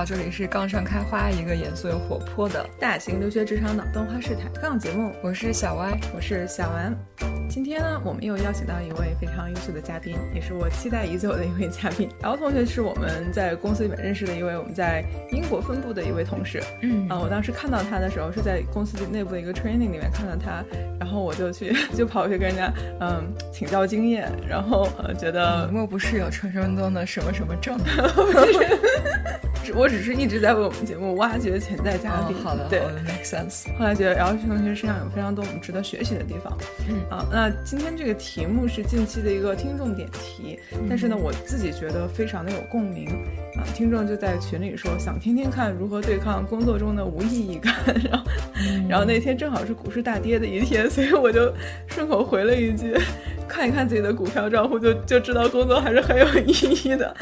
[0.00, 5.12] 好，这里是杠上开花，一个严肃又活泼的大型留学职场脑洞花式抬杠节目。
[5.22, 6.96] 我是小歪，我是小丸。
[7.50, 12.08] 今天呢，我们又邀请到一位非常优秀的嘉宾，也是我期待已久的一位嘉宾。
[12.22, 16.62] L 同学是我们在公司里面认识的一位我们在英国分部的一位同事。
[16.80, 20.64] 嗯啊，我当时看到他的时候是在公司内部的一个 training 里面看到他，
[20.98, 22.72] 然后我就去 就跑去跟人家
[23.02, 27.78] 嗯请教经验，然后呃觉得莫不是有传说中的什么什么证？
[29.74, 32.36] 我 只是一直在为我们节目挖掘潜在嘉宾。
[32.42, 33.66] 好的，对，make sense。
[33.76, 36.56] 后来觉得 L 同学身上有非常多我们值得学习的地方。
[36.88, 40.58] 嗯啊，那今天这个题目是近期的一个听众点题，
[40.88, 43.08] 但是呢，我自己觉得非常的有共鸣。
[43.56, 47.74] 啊，听众就在群里说想听听看如何对抗工作中的无意义感，
[48.08, 48.24] 然后，
[48.88, 51.52] 然后那天正好是股市大跌的一天，所以我就
[51.86, 52.96] 顺口回了一句，
[53.48, 56.52] 看一看自己的股票账户就就知道工作还是很有意
[56.84, 57.14] 义的。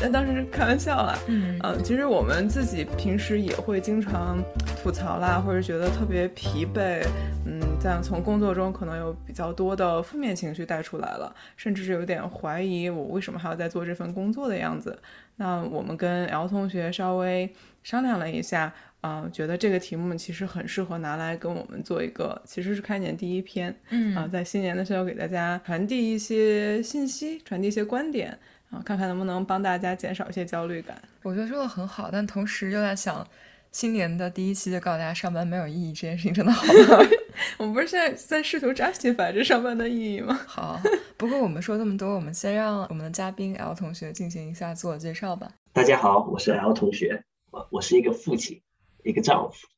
[0.00, 4.38] 但当时是开玩笑啦，嗯啊，其实我们自己平时也会经常
[4.80, 7.04] 吐槽啦，或者觉得特别疲惫，
[7.44, 14.96] 嗯，在从工作中可能有比较多的负面情绪带出来了，甚至是有点怀疑我为什么还要在做这份工作的样子。
[15.38, 17.50] 那我们跟 L 同学稍微
[17.82, 28.36] 商量了一下，啊、觉得这个题目其实很适合拿来跟我们做一个，其实是开年第一篇，嗯啊、在新年的时候给大家传递一些信息，传递一些观点，
[28.70, 31.00] 啊，看看能不能帮大家减少一些焦虑感。
[31.22, 33.26] 我觉得说的很好，但同时又在想，
[33.70, 37.08] 新年的第一期就告诉大家上班没有意义，这件事情真的好吗？
[37.58, 40.34] 我们不是现在在试图 justify 这上班的意义吗？
[40.46, 40.80] 好，
[41.16, 45.52] 不过我们说这么多，我们先让我们的嘉宾 L 同学进行一下自我介绍吧。
[45.72, 48.60] 大家好，我是 L 同学，我我是一个父亲，
[49.04, 49.68] 一个丈夫。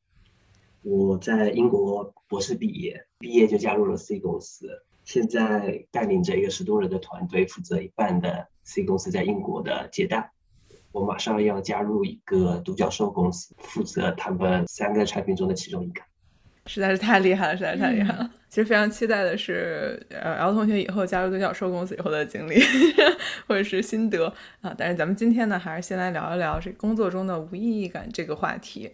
[0.83, 10.31] 我在英国博士毕业，毕业就加入了 C 公司，现在带领着一个十多人的团队，负责一半的 C 公司在英国的接待。
[10.93, 16.03] 我马上要加入一个独角兽公司，负责他们三个产品中的其中一个。
[16.67, 18.31] 实在是太厉害了，实在是太厉害了。
[18.49, 22.61] 其实非常期待的是，呃，L 同学以后加入独角兽公司以后的经历
[23.49, 24.27] 或者是心得
[24.61, 24.75] 啊。
[24.77, 28.93] 但是咱们今天呢，还是先来聊一聊这工作中的无意义感这个话题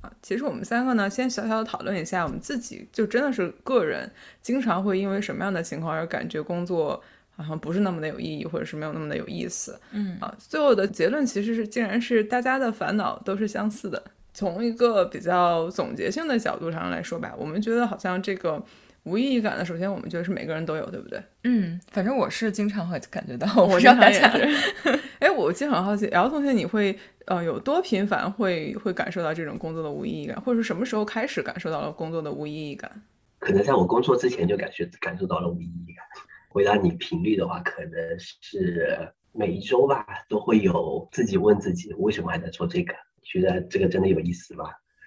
[0.00, 0.10] 啊。
[0.22, 4.10] 其实我们三个呢，先小小的讨论一下，我们自己就真的是个人，
[4.42, 7.02] 经常会因为什么样的情况而感觉工作
[7.36, 9.78] 好像不是那么的有意义，或者是没有那么的有意思。
[9.92, 14.02] 嗯啊，最后的结论其实是，竟然是大家的烦恼都是相似的。
[14.32, 18.60] 从一个比较总结性的角度上来说吧，我们觉得好像这个
[19.04, 21.22] 无意义感呢，首先我们觉得是每个人都有，对不对？
[21.44, 25.00] 嗯，反正我是经常会感觉到，我不知道经常也大家是。
[25.20, 32.90] 哎，我其实很好奇，L 同学，你会呃有多频繁会会感受到这种工作的无意义感，或者是什么时候开始感受到了工作的无意义感？
[33.38, 36.04] 可能在我工作之前就感觉感受到了无意义感。
[36.54, 42.94] 回答你频率的话，可能是每一周吧，都会有自己问自己，为什么还在做这个？
[43.24, 44.66] 觉得这个真的有意思吗？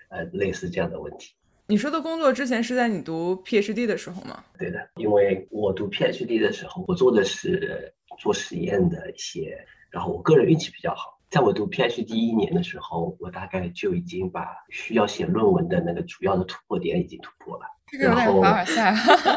[0.10, 1.36] 呃，类似这样的问题。
[1.68, 4.44] 你说的工作之前是在你读 PhD 的时候吗？
[4.60, 9.58] 对的，因为我读 PhD 的时候，我做的是做实验的一些，
[9.90, 17.66] 然后我个人运气比较好，在我读 PhD 一年的时候，我大概就已经把需要写论文的那个主要的突破点已经突破了。
[17.88, 18.94] 这个有点凡尔赛。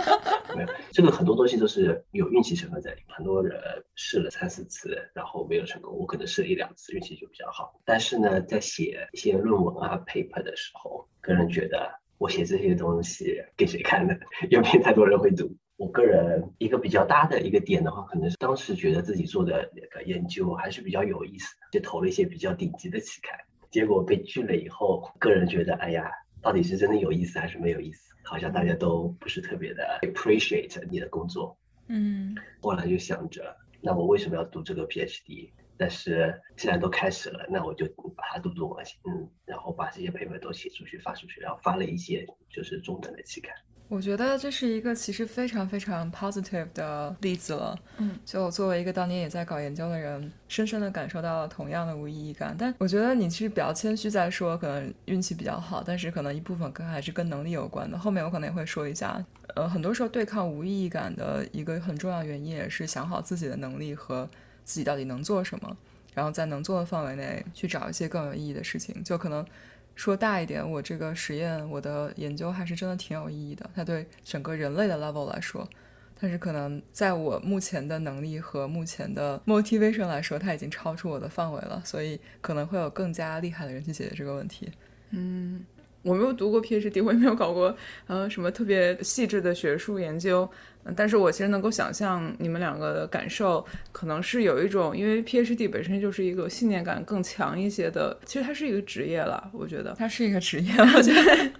[0.57, 3.17] 没有，这个很多东西都是有运气成分在里面。
[3.17, 3.57] 很多人
[3.95, 7.81] 试了三四次，然后没有成功，我可能试了一两次，运气就比较好。
[7.85, 14.15] 但是呢，在写一些论文啊、paper 的时候，个人觉得我写这些东西给谁看呢？
[14.51, 15.57] 又没太多人会读。
[15.77, 23.39] 我个人一个比较大的一个点的话，可能是当时觉得自己做的那个研究还是比较有意思的，就投了一些比较顶级的期刊。
[23.71, 26.11] 结果被拒了以后，个人觉得，哎呀，
[26.43, 28.15] 到底是真的有意思还是没有意思？
[28.23, 31.57] 好像大家都不是特别的 appreciate 你的工作。
[31.89, 35.51] 嗯后来就想着，那我为什么要读这个 PhD？
[35.77, 43.55] 但是既然都开始了，那我就把它读读完，嗯，然后把这些 paper 都写出去发出去，然后发了一些就是中等的期刊。
[43.91, 47.77] 我觉得这是一个其实非常非常 positive 的例子了。
[47.99, 52.55] 嗯，就我作为一个当年也在搞研究的人，深深的感受到了同样的无意义感。
[52.57, 57.99] 但我觉得你是比较谦虚在说，可能运气比较好，但是可能一部分跟还是跟能力有关的。
[57.99, 59.21] 后面我可能也会说一下，
[59.57, 64.31] 呃，很多时候对抗无意义感的一个很重要原因，也是想好自己的能力和
[64.65, 65.77] 自己到底能做什么，
[66.15, 69.03] 然后在能做的范围内去找一些更有意义的事情。
[69.03, 69.45] 就可能
[70.01, 75.69] 说大一点，我这个实验，我的研究还是真的挺有意义的，它对整个人类的 level 来说。
[76.19, 84.71] 但是可能在我目前的能力和目前的 motivation 来说，它已经超出我的范围了，所以可能会有更加厉害的人去解决这个问题。
[85.11, 85.67] 嗯
[86.03, 87.77] 我没有读过 PhD，我也没有搞过
[88.07, 90.51] 呃什么特别细致的学术研究
[90.97, 99.95] 但是我其实能够想象你们两个的感受，可能是有一种，因为 PhD 本身就是一个信念感更强一些的，其实它是一个职业了，我觉得。
[99.99, 101.51] 它是一个职业，我 觉得，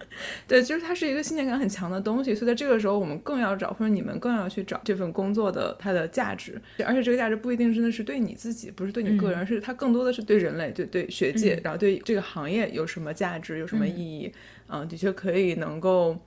[0.47, 14.33] 对，就是它是一个信念感很强的东西，所以在这个时候，我们更要找，或者你们更要去找这份工作的它的价值，而且这个价值不一定真的是对你自己，不是对你个人，是它更多的是对人类，对对学界，然后对这个行业有什么价值，有什么意义，
[14.67, 16.17] 嗯，的确可以能够。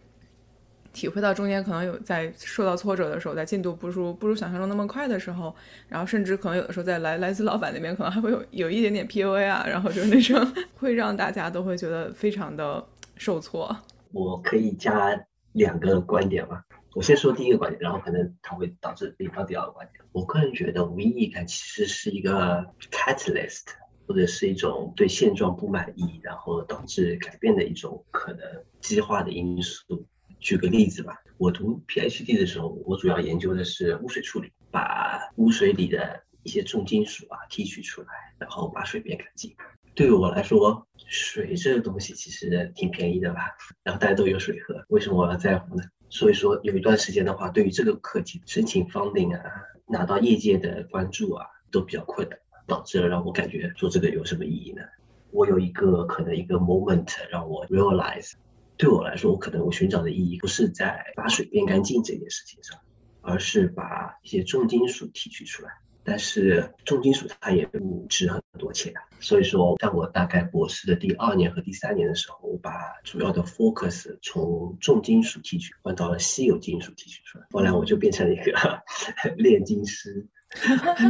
[0.94, 5.54] 体会到中间可能有在受到挫折的时候，在进度不如不如想象中那么快的时候，
[5.88, 12.82] 然后甚至可能有的时候在来来自老板那边可能还会有有一点点 PUA 啊，然后就是那种会让大家都会觉得非常的
[13.16, 13.76] 受挫。
[14.12, 15.20] 我可以加
[15.52, 16.64] 两个观点吧？
[16.94, 20.04] 我先说第一个观点，然后可能它会导致引发第二个观点。
[20.12, 23.64] 我个人觉得无意义感其实是一个 catalyst，
[24.06, 28.46] 或者是一种对现状不满意，然后导致改变的一种可能
[28.80, 30.06] 激化的因素。
[30.44, 38.08] 举个例子吧，我读 PhD 的时候，我主要研究的是污水处理，把污水里的一些重金属啊提取出来，
[38.38, 39.56] 然后把水变干净。
[39.94, 45.82] 对于我来说，水这个东西其实挺便宜的吧，然后大家都有水喝，为什么我要在乎呢？
[46.10, 49.42] 所以说有一段时间的话，对于这个课题申请 funding 啊，
[49.86, 54.82] 拿到业界的关注啊，都比较困难，导致了让我感觉做这个有什么意义呢？
[55.30, 58.32] 我有一个可能一个 moment 让我 realize。
[58.76, 62.78] 对我来说，我可能我寻找的意义不是在把水变干净这件事情上，
[63.20, 65.70] 而是把一些重金属提取出来。
[66.06, 72.70] 但是重金属它也不值很多钱，所以说在我大概博士的第二年和第三年的时候，我把
[73.04, 77.46] 主要的 focus 从重金属提取换到了稀有金属提取出来。
[77.52, 78.52] 后来我就变成了一个
[79.38, 80.28] 炼金师，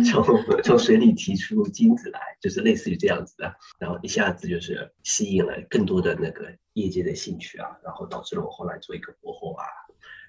[0.08, 0.24] 从
[0.62, 3.52] 从水里提出金子来，就是类似于这样子的。
[3.80, 6.54] 然后一下子就是吸引了更多的那个。
[6.74, 9.64] 业界的兴趣啊，然后导致了我后来做一个博后啊，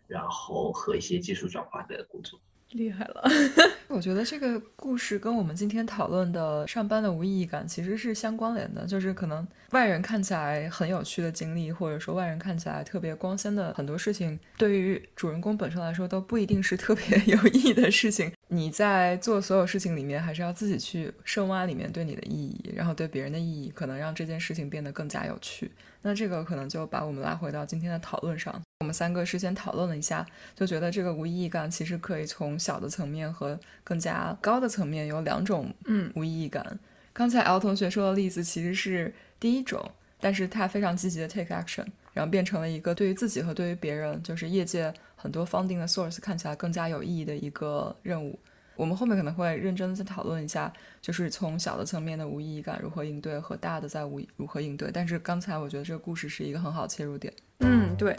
[0.07, 2.39] 然后和一些技术转化的工作。
[2.75, 3.23] 厉害了，
[3.87, 8.85] 我觉得这个故事跟我们今天讨论的上班的无意义感其实是相关联的。
[8.85, 18.31] 就是可能外人看起来很有趣的经历，或者说外人看起来特别光鲜的很多事情，对于主人公本身来说都不一定是特别 有意义的事情。
[18.49, 25.71] 你在做所有事情里面，还是要自己去深挖里面对你的意义，然后对别人的意义，可能让这件事情变得更加有趣。
[26.01, 28.61] 那这个可能就把我们拉回到今天的讨论上。
[28.79, 36.77] 我们三个事先讨论了一下，就觉得这个无意义感其实可以从小的层面和更加高的层面有两种嗯无意义感。
[37.13, 39.89] 刚才 L 同学说的例子其实是第一种，
[40.19, 48.37] 但是他非常积极的 take action，然后变成了一个对于自己和对于别人，就是业界很多 funding 的 source 看起来更加有意义的一个任务。
[48.75, 54.91] 我们后面可能会认真的再讨论一下，就是从小的层面的无意义感如何应对，和大的在无如何应对。
[54.91, 57.33] 但是刚才我觉得这个故事是一个很好切入点。
[57.59, 58.15] 嗯，对。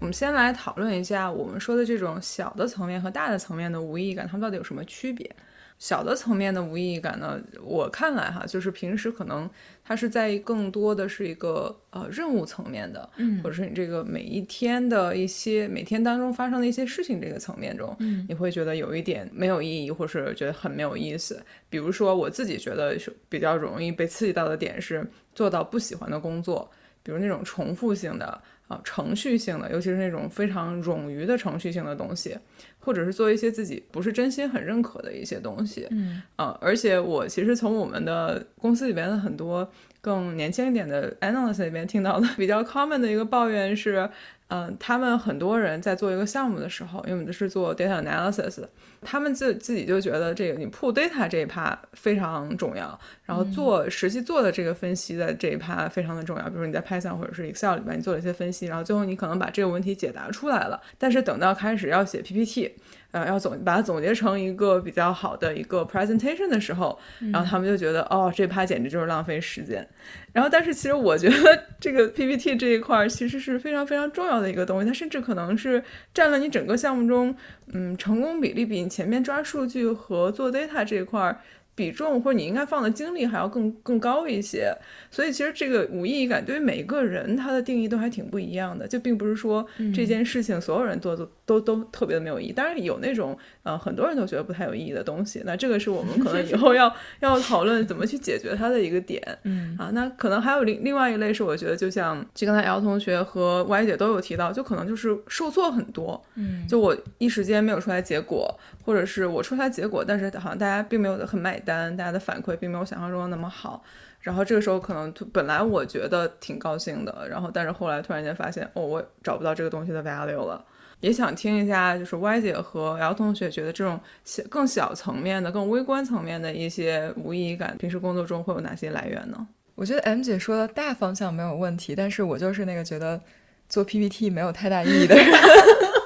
[0.00, 5.30] 我们先来讨论一下我们说的这种小的层面和大的层面的无意义感，它们到底有什么区别？
[5.78, 7.40] 小的层面的无意义感呢？
[7.62, 9.50] 我看来哈，就是平时可能
[9.84, 21.42] 它是在更多的是一个呃任务层面的，嗯，或者是你这个每一天的一些每天当中发生的一些事情这个层面中，嗯，你会觉得有一点没有意义，或是觉得很没有意思。
[21.68, 22.96] 比如说我自己觉得
[23.28, 25.04] 比较容易被刺激到的点是
[25.34, 26.70] 做到不喜欢的工作，
[27.02, 32.36] 比如那种重复性的啊程序性的，尤其是那种非常冗余的程序性的东西。
[32.84, 39.70] 或者是做一些自己不是真心很认可的一些东西，嗯啊，而且我其实从我们的公司里边的很多
[40.00, 44.10] 更年轻一点的 analyst 里边听到的 比较 common 的一个抱怨是。
[44.54, 48.62] 嗯，他们很多人在做一个项目的时候，因为我们是做 data analysis，
[49.00, 56.44] 他们自自己就觉得这个你 pull data 这一趴非常重要，然后做实际做的这个分析的这一趴非常的重要。
[56.50, 62.74] 比如你在 Python 或者是 Excel 里边你做了一些分析，然后最后你可能把这个问题解答出来了，但是等到开始要写 PPT。
[63.12, 66.98] 呃，要总把它总结成一个比较好的一个 presentation 的时候，
[67.32, 69.86] 然后他们就觉得，哦，这趴简直就是浪费时间。
[70.32, 77.34] 然后，但是其实我觉得这个 PPT 这一块其实是非常非常重要的一个东西，它甚至可能是占了你整个项目中，
[77.72, 81.38] 嗯，成功比例比你前面抓数据和做 data 这一块。
[81.74, 84.70] 比重或者你应该放的精力还要更更高一些，
[85.10, 92.52] 所以其实这个无意义感对于每一个人他的定义都还挺不一样的，就并不是说这件事情所有人做都都都特别的没有意义。
[92.52, 99.22] 当然有那种呃很多人都觉得不太有意义的东西，那这个是我们可能 以后要要讨论怎么去解决它的一个点。
[99.44, 106.22] 嗯啊，那可能还有另另外一类是我觉得就像就刚才 L 同学和 Y 姐都有提到，就可能就是受挫很多。
[106.34, 111.62] 嗯，就我一时间没有出来结果，或者是我出来结果，但是好像大家并没有很买。
[111.64, 113.84] 单大家的反馈并没有想象中的那么好，
[114.20, 120.64] 然后这个时候可能本来我觉得挺高兴的，然后但是后来突然间发现，哦，我找不到这个东西的 value 了。
[121.02, 129.46] 也想听一下，就是 Y 姐和 L 同学觉得这种小、更小层面的、更微观层面的一些无意义感，平时工作中会有哪些来源呢？
[129.74, 133.20] 我觉得 M 姐说的大方向没有问题，但是我就是那个觉得
[133.68, 135.26] 做 PPT 没有太大意义的人。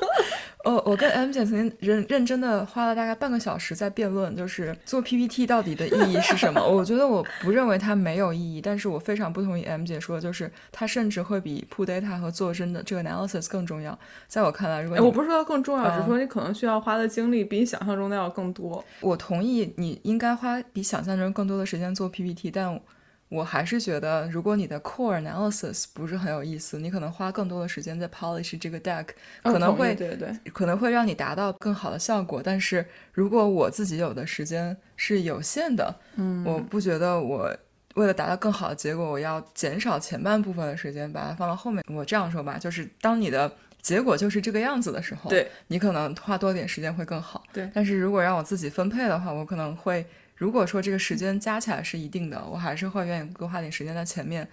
[0.66, 6.60] 哦，我跟 M 姐曾经认认真的花了大概半个小时在辩论，就是做 PPT 到底的意义是什么？
[6.60, 13.96] 我觉得我不认为它没有意义，但是我非常不同意 M 姐说，就是它甚至会比 pull data 和做真的这个 analysis 更重要。
[14.26, 18.84] 在我看来，如果我不是说更重要，只是说你可能需要花的精力比你想象中的要更多。
[19.00, 22.80] 我同意你应该花比想象中更多的时间做 PPT，但。
[23.28, 29.06] 我还是觉得，如果你的 core analysis 不是很有意思，你可能花更多的时间在 polish 这个 deck，
[29.42, 32.40] 可能会对对，可能会让你达到更好的效果。
[32.42, 37.52] 但是如果我自己有的时间是有限的，嗯，我不觉得我
[37.96, 41.82] 为了达到更好的结果，我要减少前半部分的时间，把它放到后面。
[41.92, 43.50] 我这样说吧，就是当你的
[43.82, 47.42] 结果就是这个样子的时候，对你可能花多点时间会更好。
[47.52, 50.06] 对，但是如果让我自己分配的话，我可能会。
[50.36, 54.46] 如果说这个时间加起来是一定的，我还是会愿意多花点时间在前面，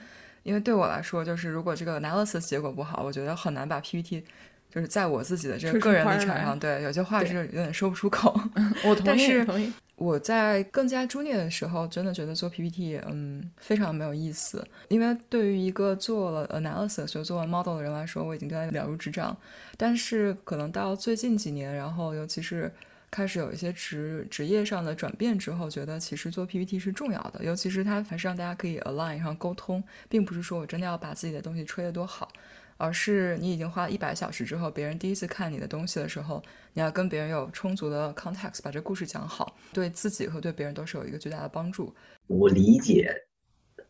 [0.43, 4.23] 因为对我来说，就是如果这个 analysis 结果不好，我觉得很难把 PPT，
[4.73, 8.33] 就是在我自己的这个个人立场上，对有些话是有点说不出口。
[8.85, 9.73] 我同意，同意。
[9.95, 19.35] 我在更加 junior 的时候，真的觉得做 PPT，嗯，非常没有意思，因为对于一个做了 analysis 就做完 model 的人来说，我已经对他了如指掌。
[19.75, 22.71] 但是可能到最近几年，然后尤其是。
[23.13, 32.27] 开始有一些职职业上的转变之后，觉得其实做 PPT 是重要的，尤其是它还是让大家可以 align 上沟通，并不是说我真的要把自己的东西吹得多好，
[32.77, 36.41] 而是你已经花了一百小时之后，别人第一次看你的东西的时候，
[36.73, 41.93] 你要跟别人有充足的 context，把这故事讲好，对自己和对别人都是有一个巨大的帮助。
[42.25, 43.13] 我理解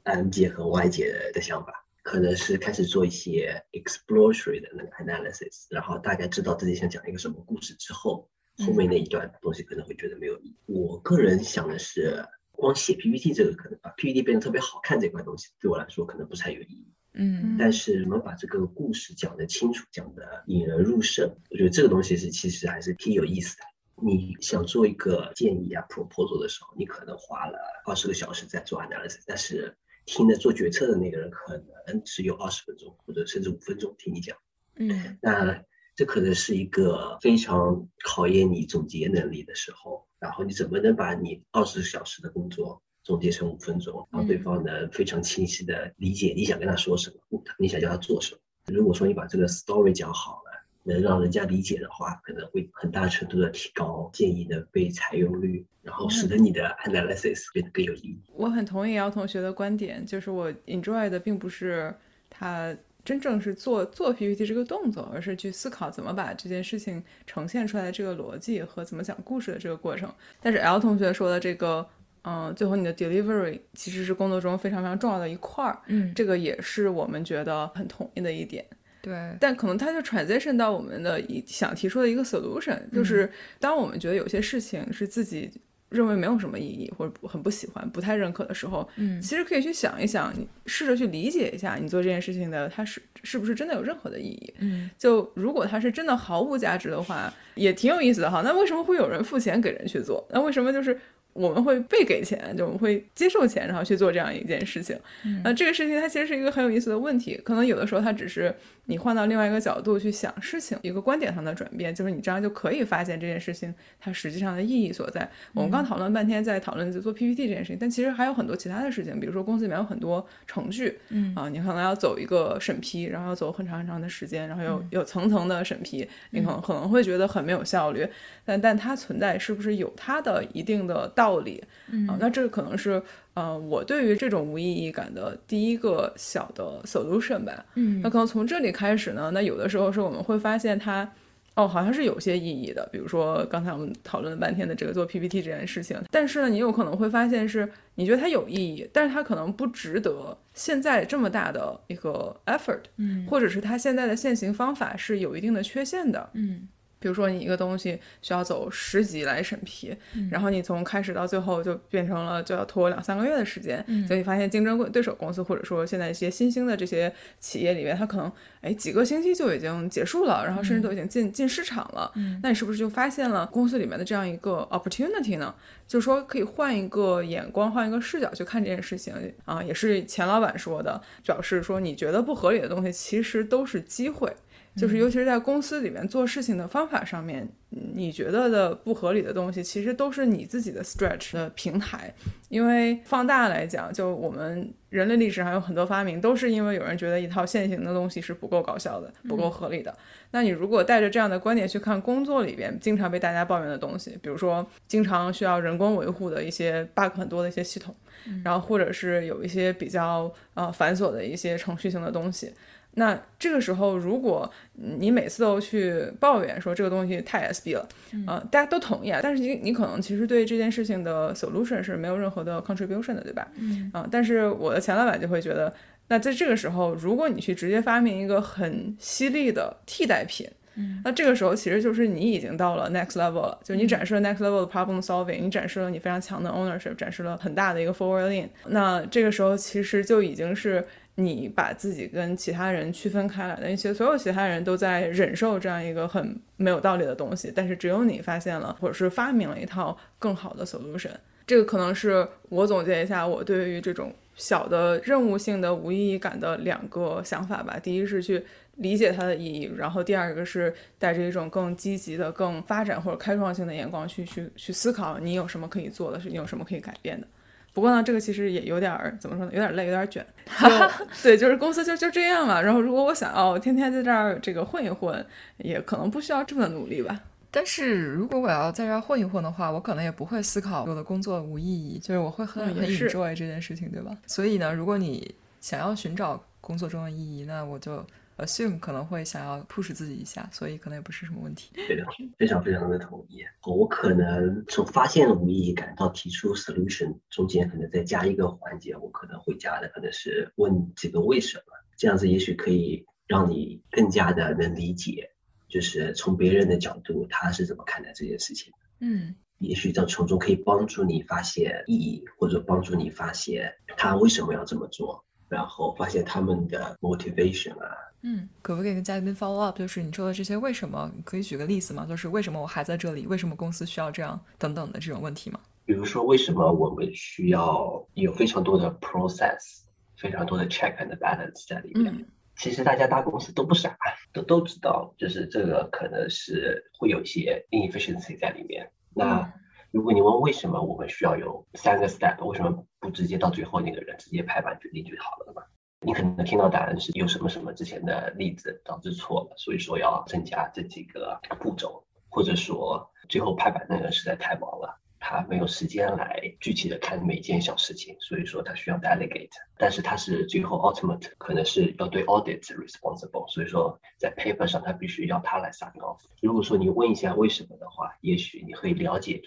[0.03, 8.30] M 姐和 Y 姐的想法，可能是开始做一些 exploratory 的那个 analysis，然后大概知道自己想讲一个什么故事之后。
[8.60, 10.56] 后面那一段东西可能会觉得没有意义。
[10.66, 16.88] 我个人想的是，光写 PPT 这个可能把 PPT 变得特别好看这块东西，对我来说可能不太有意义。
[17.14, 23.64] 嗯，但是我们把这个故事讲得清楚，讲得引人入胜，我觉得这个东西是其实还是挺有意思的。
[24.04, 31.58] 你想做一个建议啊 proposal 的时候，你可能花了二十个小时在做 analysis，但是听的做决策的那个人可
[31.88, 34.38] 能只有二十分钟或者甚至五分钟听你讲。
[34.76, 35.64] 嗯，那。
[35.96, 48.40] 这可能是一个非常考验你总结能力的时候，然后你怎么能把你二十小时的工作总结成五分钟，让对方能非常清晰的理解你想跟他说什么，你想叫他做什么？
[48.74, 58.20] 如果说你把这个 story 讲好了，能让人家理解的话，可能会很大程度的提高建议的被采用率，然后使得你的 analysis 变得更有意义。
[58.34, 61.94] 我很同意姚同学的观点，就是我 enjoy 的并不是
[62.32, 62.76] 他。
[63.06, 70.10] 真正是做做 PPT 这个动作，而是去思考怎么把这件事情呈现出来的这个逻辑和怎么讲故事的这个过程。
[70.42, 71.86] 但是 L 同学说的这个，
[72.24, 78.66] 嗯，最后你的 delivery 其实是工作中非常非常重要的一块儿，嗯，这个也是我们觉得很同意的一点。
[79.02, 83.30] 对，但可能它就 transition 到我们的一想提出的一个 solution，就是
[83.60, 85.52] 当我们觉得有些事情是自己。
[85.94, 94.54] 认为没有什么意义，或者很不喜欢、不太认可的时候，嗯，其实可以去想一想，你试着去理解一下，你做这件事情的它是是不是真的有任何的意义？
[94.60, 98.42] 嗯，就如果它是真的毫无价值的话，也挺有意思的哈。
[98.44, 100.28] 那为什么会有人付钱给人去做？
[100.32, 101.00] 那为什么就是？
[101.34, 104.98] 我们会被给钱，就我们会接受钱，然后去做这样一件事情。
[105.44, 107.40] 那这个事情它其实是一个很有意思的问题。
[107.44, 108.54] 可能有的时候它只是
[108.86, 115.28] 你换到另外一个角度去想事情，一个观点上的转变，就是你这样就可以发现这件事情它实际上的意义所在。
[115.54, 128.08] 我们刚讨论半天在讨论做 PPT 这件事情，但其实还有很多其他的事情，比如说公司里面有很多程序，嗯啊，你可能要走一个审批，然后要走很长很长的时间，然后有有层层的审批，你可能可能会觉得很没有效率，
[128.46, 131.23] 但但它存在是不是有它的一定的道？
[131.24, 131.63] 道理
[132.10, 133.01] 啊，那这可能是
[133.34, 137.65] 呃，我对于这种无意义感的第一个小的 solution 吧。
[137.75, 141.10] 嗯，那可能从这里开始呢，那有的时候是我们会发现它，
[141.56, 142.86] 哦，好像是有些意义的。
[142.92, 152.82] 比如说刚才我们讨论了半天的这个做 PPT 这件事情，但是呢，你有可能会发现是你觉得它有意义，但是它可能不值得现在这么大的一个 effort。
[152.98, 156.30] 嗯，或者是它现在的现行方法是有一定的缺陷的。
[156.34, 156.68] 嗯。
[157.04, 159.94] 比如说你一个东西需要走十级来审批，
[160.32, 168.32] 然后你从开始到最后就变成了就要拖两三个月的时间，所以发现竞争对手公司或者说现在一些新兴的这些企业里面，它可能
[168.62, 172.10] 哎几个星期就已经结束了，然后甚至都已经进进市场了，
[172.42, 175.54] 那你是不是就发现了公司里面的这样一个 opportunity 呢？
[175.86, 184.34] 就是说可以换一个眼光，换一个视角去看这件事情啊，也是钱老板说的，表示说你觉得不合理的东西其实都是机会。
[184.75, 192.12] 就是尤其是在公司里面做事情的方法上面，你觉得的不合理的东西，其实都是你自己的 stretch 的平台。
[192.50, 199.96] 因为放大来讲，就我们人类历史上有很多发明，都是因为有人觉得一套现行的东西是不够搞笑的、不够合理的。
[200.32, 207.96] 那你如果带着这样的观点去看工作里边经常被大家抱怨的东西，比如说经常需要人工维护的一些 bug 很多的一些系统，
[208.44, 212.51] 然后或者是有一些比较呃繁琐的一些程序性的东西。
[212.96, 217.88] 那这个时候，如果你每次都去抱怨说这个东西太 SB 了，
[218.28, 223.48] 啊，大家都同意啊，但是你你可能其实对这件事情的 solution 是没有任何的 contribution 的，对吧？
[223.56, 225.74] 嗯，啊，但是我的前老板就会觉得，
[226.08, 240.86] 那在这个时候，如果你去直接发明一个很犀利的替代品，嗯，那这个时候其实就是你已经到了 next level 了，就你展示了 next level 的 problem solving，你展示了你非常强的 ownership，展示了很大的一个 forward in，那这个时候其实就已经是。
[241.15, 251.12] 你把自己跟其他人区分开来，那些所有其他人都在忍受这样一个很没有道理的东西，但是只有你发现了，或者是发明了一套更好的 solution。
[251.46, 257.77] 这个可能是我总结一下我对于这种小的任务性的无意义感的两个想法吧。
[257.77, 258.43] 第一是去
[258.77, 267.27] 理解它的意义，然后第二个是带着一种更积极的、更发展或者开创性的眼光去去去思考你有什么可以做的，是你有什么可以改变的。
[267.74, 270.25] 不过呢，这个其实也有点儿怎么说呢，有点累，有点卷。
[271.24, 272.62] 对，就是公司就就这样嘛。
[272.62, 275.25] 然后如果我想要天天在这儿这个混一混，
[275.58, 277.20] 也可能不需要这么努力吧。
[277.50, 284.15] 但是如果我要在这儿混一混的话，我可能也不会思考我的工作无意义，就是我会很很 enjoy 这件事情，对吧？
[284.27, 288.06] 所以呢，如果你想要寻找工作中的意义，那我就。
[288.38, 291.72] Assume 可能会想要 push 自己一下，所以可能也不是什么问题。
[291.74, 292.06] 对的，
[292.38, 293.44] 非常非常的同意。
[293.66, 301.63] 我可能从发现无意义感到提出 solution 中间，可能再加一个环节，我可能会加的可能是问几个为什么，
[301.98, 305.32] 这样子也许可以让你更加的能理解，
[305.70, 308.78] 就是从别人的角度他是怎么看待这件事情的。
[309.02, 317.89] 嗯，也许这从中可以帮助你发现意义，或者帮助你发现他为什么要这么做，然后发现他们的 motivation 啊。
[318.24, 319.78] 嗯，可不可以跟嘉宾 follow up？
[319.78, 322.06] 就是你说的这些为什么，可以举个例子吗？
[322.08, 323.28] 就是为什么我还在这里？
[323.28, 325.60] 为什么公司需要这样等等的这种问题吗？
[325.86, 329.82] 比如说，为什么我们需要有非常多的 process，
[330.18, 332.26] 非常多的 check and balance 在里面？
[332.56, 333.98] 其实大家大公司都不傻，
[334.32, 338.90] 都都知道，就是这个可能是会有一些 inefficiency 在里面。
[339.14, 339.52] 那
[339.92, 345.64] 如果你问为什么我们需要有三个 step，为什么不直接到最后那个人直接拍板决定就好了嘛？
[346.06, 366.20] 你可能听到答案是有什么什么之前的例子导致错了，所以说要增加这几个步骤，或者说最后拍板那个人实在太忙了，他没有时间来具体的看每件小事情，所以说他需要 delegate，但是他是最后 ultimate 可能是要对 audit responsible，所以说在 paper 上他必须要他来 sign off。
[366.42, 369.42] 如果说你问一下为什么的话，也许你会了解。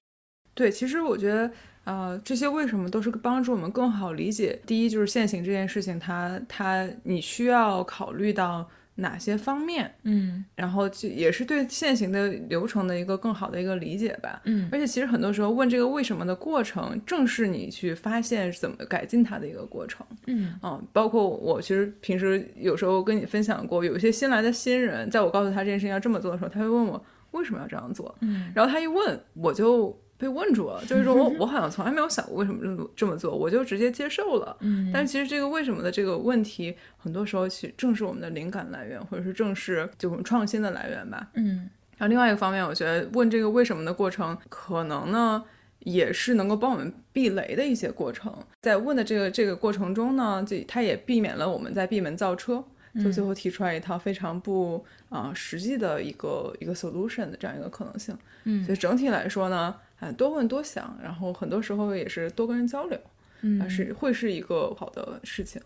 [0.56, 1.48] 对，其实我觉得。
[1.86, 4.58] 呃，这些为什么都是帮助我们更好理解？
[4.66, 9.94] 第一就是现行这件事情，它它你需要考虑到哪些方面？
[10.02, 14.42] 嗯，然后就也是对现行的流程的一个更好的一个理解吧。
[14.46, 20.04] 嗯，而且其实很多时候问这个为什么的过程，正是你去发现怎么改进它的一个过程。
[20.26, 28.12] 嗯，啊，包括我其实平时有时候跟你分享过，有一些新来的新人，在我告诉他这件事情要这么做的时候，他会问我为什么要这样做。
[28.22, 29.96] 嗯，然后他一问，我就。
[30.18, 34.56] 被问住了，就是说我我好像从来没有想过为什么这么这么做，我就直接接受了。
[34.60, 41.28] 嗯，但是其实这个为什么的这个问题，很多时候其实正是我们的灵感来源，或者是正是就我们创新的来源吧。
[41.34, 45.44] 嗯，然后另外一个方面，我觉得问这个为什么的过程，可能呢
[45.80, 48.34] 也是能够帮我们避雷的一些过程。
[48.62, 52.64] 在问的这个这个过程中呢，这它也避免了我们在闭门造车，
[53.02, 58.16] 就最后提出来一套非常不啊实际的一个一个 solution 的这样一个可能性。
[58.44, 59.74] 嗯，所以整体来说呢。
[59.98, 62.98] 哎，多问多想，然后很多时候也是多跟人交流，
[63.40, 65.60] 嗯，是会是一个好的事情。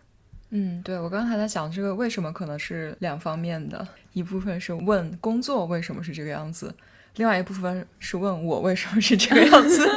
[0.51, 6.75] 嗯，对我刚才在想这个为什么可能是两方面的，一部分是问工作为什么是这个样子，
[7.17, 9.89] 另外一部分是问我为什么是这个样子。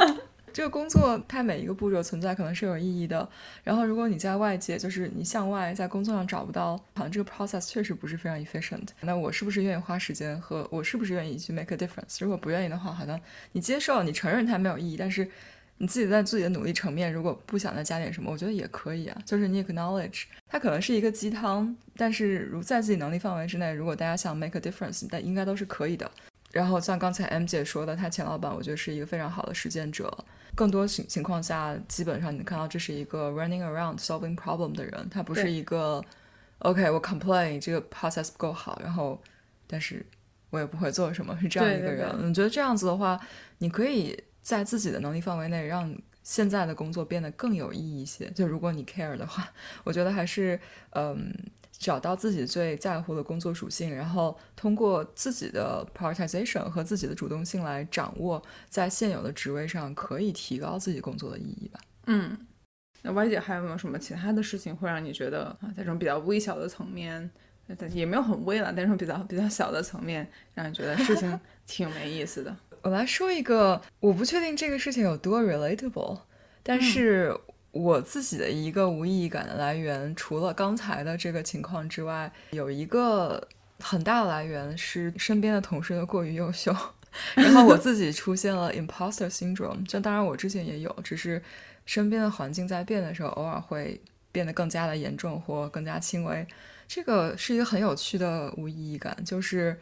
[0.54, 3.28] 这个工作它每一个步骤存在可能是有意义的。
[3.62, 8.86] 然后如果你在外界，就是你向外在工作上找不到，好像这个 process 确实不是非常 efficient。
[9.02, 12.18] 那我是不是愿意花时间和我是不是愿意去 make a difference？
[12.20, 13.20] 如果不愿意的话，好像
[13.52, 15.28] 你接受，你承认它没有意义，但是。
[15.76, 19.22] 你自己在自己的努力层面，如果不想再加点什么，我觉得也可以啊。
[19.26, 26.08] 就是你 acknowledge，它可能是一个鸡汤，但是如在自己能力范围之内，如果大家想 make a difference，但应该都是可以的。
[26.54, 30.10] 然后像刚才 M 姐说的，她前老板，我觉得是一个非常好的实践者。
[30.54, 36.02] 更多情情况下，基本上你看到这是一个 running around solving problem 的人，他不是一个
[36.60, 39.20] OK 我 complain 这个 process 不够好，然后
[39.66, 40.06] 但是
[40.50, 42.08] 我也不会做什么，是这样一个人。
[42.22, 43.20] 你觉得这样子的话，
[43.58, 44.18] 你可以。
[44.44, 45.90] 在自己的能力范围内，让
[46.22, 48.30] 现在的工作变得更有意义一些。
[48.32, 49.50] 就如果你 care 的话，
[49.84, 51.32] 我觉得还是嗯，
[51.78, 61.80] 找到自己最在乎的工作属性，然后通过自己的 prioritization 和自己的主动性来掌握在现有的职位上可以提高自己工作的意义吧。
[62.06, 62.38] 嗯，
[63.02, 67.30] 那 Y 姐还有没有什么其他的事情会让你觉得啊，在这种比较微小的层面，
[67.92, 72.56] 也没有很微了，但是比较比较小的层面，让你觉得事情 挺没意思的？
[72.82, 76.20] 我来说一个，我不确定这个事情有多 relatable，
[76.62, 77.34] 但是
[77.74, 83.46] 我自己的一个无意义感的来源，除了刚才的这个情况之外，有一个
[83.80, 86.74] 很大的来源是身边的同事都过于优秀，
[87.34, 89.84] 然后我自己出现了 imposter syndrome。
[89.86, 91.42] 这当然我之前也有，只是
[91.84, 96.46] 身边的环境在变的时候，偶尔会变得更加的严重或更加轻微。
[96.86, 99.76] 这个是一个很有趣的无意义感，就是。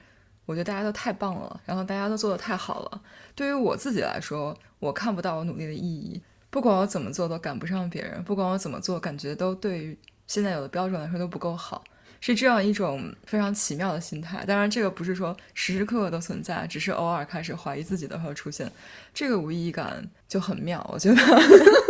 [0.45, 3.01] 我觉得大家都太棒了，然后大家都做得太好了。
[3.33, 6.21] 对于我自己来说，我看不到我努力的意义。
[6.53, 11.83] 不管我怎么做都赶不上别人，不管我怎么做，感觉都对于现在有的标准来说都不够好，
[12.21, 14.45] 是这样一种非常奇妙的心态。
[14.45, 18.71] 当然，这个不是说时时刻刻都存在，只是偶尔开始怀疑自己的时候出现，
[19.15, 20.87] 这个无意义感就很妙。
[20.93, 21.23] 我觉得，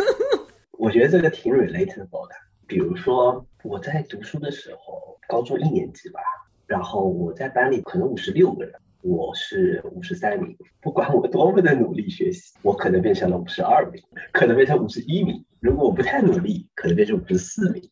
[0.79, 2.35] 我觉得这个挺 relatable 的。
[2.69, 6.21] 比如说我在读书的时候，高中一年级吧。
[6.69, 8.73] 然后我在班里可能五十六个人，
[9.03, 10.57] 我是五十三名。
[10.81, 15.45] 不管我多么的努力学习，我可能变成了五十二名，可能变成五十一名。
[15.61, 17.91] 如果我不太努力，可能变成五十四名。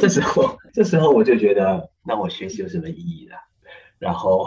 [0.00, 3.34] 这时候，这时候我就觉得，那我学习有什么意义呢？
[3.98, 4.46] 然后，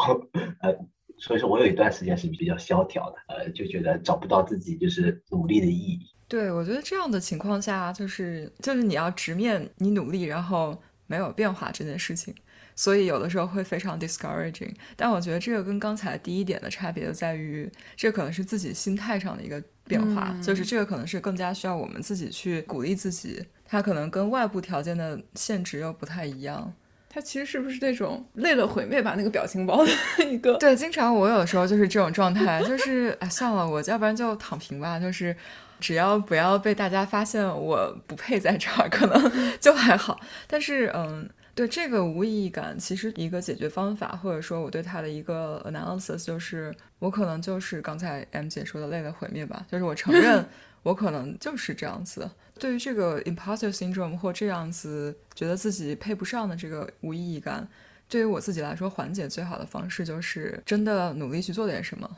[0.62, 0.74] 呃，
[1.18, 6.00] 所以说我有一段时间是比较萧条的，呃，就觉得找不到自己就是努力的意义。
[6.28, 12.34] 对，我觉得这样的情况下，就是就是你要直面你努力，然后没有变化这件事情。
[12.76, 26.74] 所以有的时候会非常 discouraging，但我觉得这个跟刚才第一点的差别就在于，这可能是自己心态上的一个变化，就是这个可能是更加需要我们自己去鼓励自己，它可能跟外部条件的限制又不太一样。
[27.14, 29.92] 它其实是不是那种累了毁灭吧那个表情包的
[30.32, 30.56] 一个？
[30.58, 35.36] 对，经常我有时候就是这种状态，就是 哎算了，我要不然就躺平吧，就是
[35.80, 40.20] 只要不要被大家发现我不配在这儿，可能就还好。
[40.48, 41.30] 但是嗯。
[41.54, 50.46] 对这个无意义感，其实一个解决方法，或者说我对它的一个 analysis，就是我可能就是刚才 M 姐说的累了毁灭吧，就是我承认
[50.84, 52.30] 我可能就是这样子。
[52.58, 57.68] 对于这个 imposter syndrome 或这样子觉得自己配不上的这个无意义感，
[58.08, 62.18] 对于我自己来说，缓解最好的方式就是真的努力去做点什么。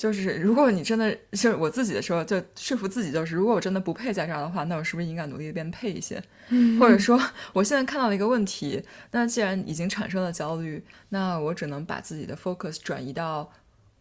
[0.00, 6.22] 就是如果你真的就是我自己的时候，就说服自己，就是如果我真的不配在这儿的话，那我是不是应该努力的变配一些？
[6.80, 7.20] 或者说，
[7.52, 13.52] 我现在看到了一个问题，那既然已经产生了焦虑，那我只能把自己的 focus 转移到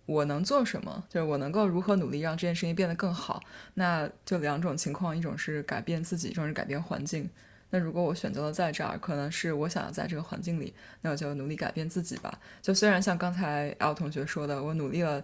[0.06, 3.42] 我能做什么，就是我能够如何努力让这件事情变得更好。
[3.74, 7.30] 那就两种情况，一种是改变自己，一种是改变环境。
[7.72, 12.40] 那如果我选择了在这儿，可能是我想要在这个环境里，那我就努力改变自己吧。
[12.62, 15.22] 就虽然像刚才 L 同学说的，我努力了。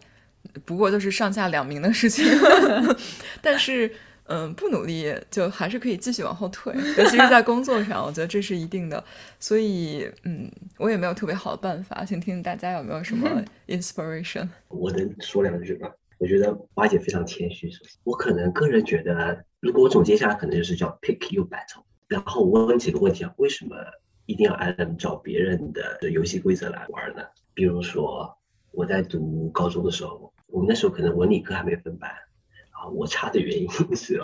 [0.65, 2.25] 不过就是上下两名的事情，
[3.41, 3.91] 但是
[4.27, 9.03] 嗯，不努力就还是可以继续往后退，尤其是在工作上，我觉得这是一定的。
[9.39, 13.29] 所以嗯，我也没有特别好的办法，请听听大家有没有什么
[13.67, 14.49] inspiration？
[14.69, 15.91] 我能说两句吧？
[16.17, 17.69] 我觉得花姐非常谦虚，
[18.03, 21.83] 我可能个人觉得，如果我总结下来，可能就是叫 pick your battle。
[22.07, 23.75] 然后我问几个问题啊，为什么
[24.25, 27.21] 一定要按照别人的游戏规则来玩呢？
[27.53, 28.35] 比如说
[28.71, 30.33] 我在读高中的时候。
[30.55, 32.09] 我们那时候可能文理科还没分班，
[32.71, 34.23] 啊，我差的原因是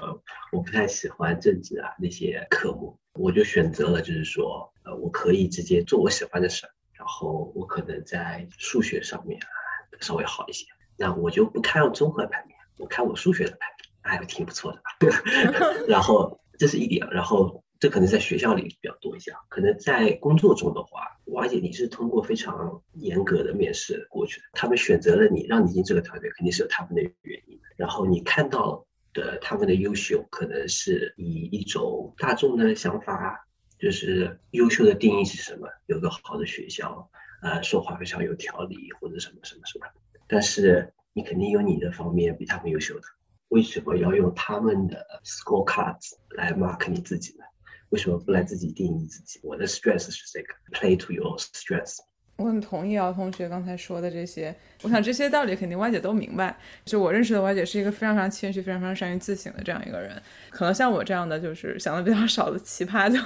[0.54, 9.52] 我不太喜欢政治啊那些科目，我就选择了就是说，呃，我可以直接做我喜欢的事儿，然后我可能在数学上面啊
[10.00, 10.66] 稍微好一些，
[10.96, 15.22] 那我就不看综合排名，我看我数学的排名，还挺不错的吧，
[15.90, 17.62] 然后这是一点，然后。
[17.82, 27.60] 这可能在学校里比较多一些，可能在工作中的话，而且你是通过非常严格的面试过去的，他们选择了你，让你进这个团队，肯定是有他们的原因。
[27.76, 33.48] 然后你看到的他们的优秀，可能是以一种大众的想法，
[33.80, 35.68] 就是优秀的定义是什么？
[35.88, 37.10] 有个好的学校，
[37.42, 39.88] 呃，说话非常有条理，或者什么什么什么。
[40.28, 43.08] 但是你肯定有你的方面比他们优秀的，
[43.48, 47.46] 为什么要用他们的 scorecards 来 mark 你自己呢？
[47.92, 49.40] 为什么不来自己定义自己？
[49.44, 51.98] 我的 stress 是这个，play to your stress。
[52.38, 56.58] 我很同意姚同学刚才说的这些，我想这些道理肯定歪姐都明白。
[56.84, 60.20] 就我认识的歪姐是一个非常非常谦虚、非常非常善于自省的这样一个人。
[60.50, 63.20] 可能像我这样的，就是想的比较少的奇葩， 就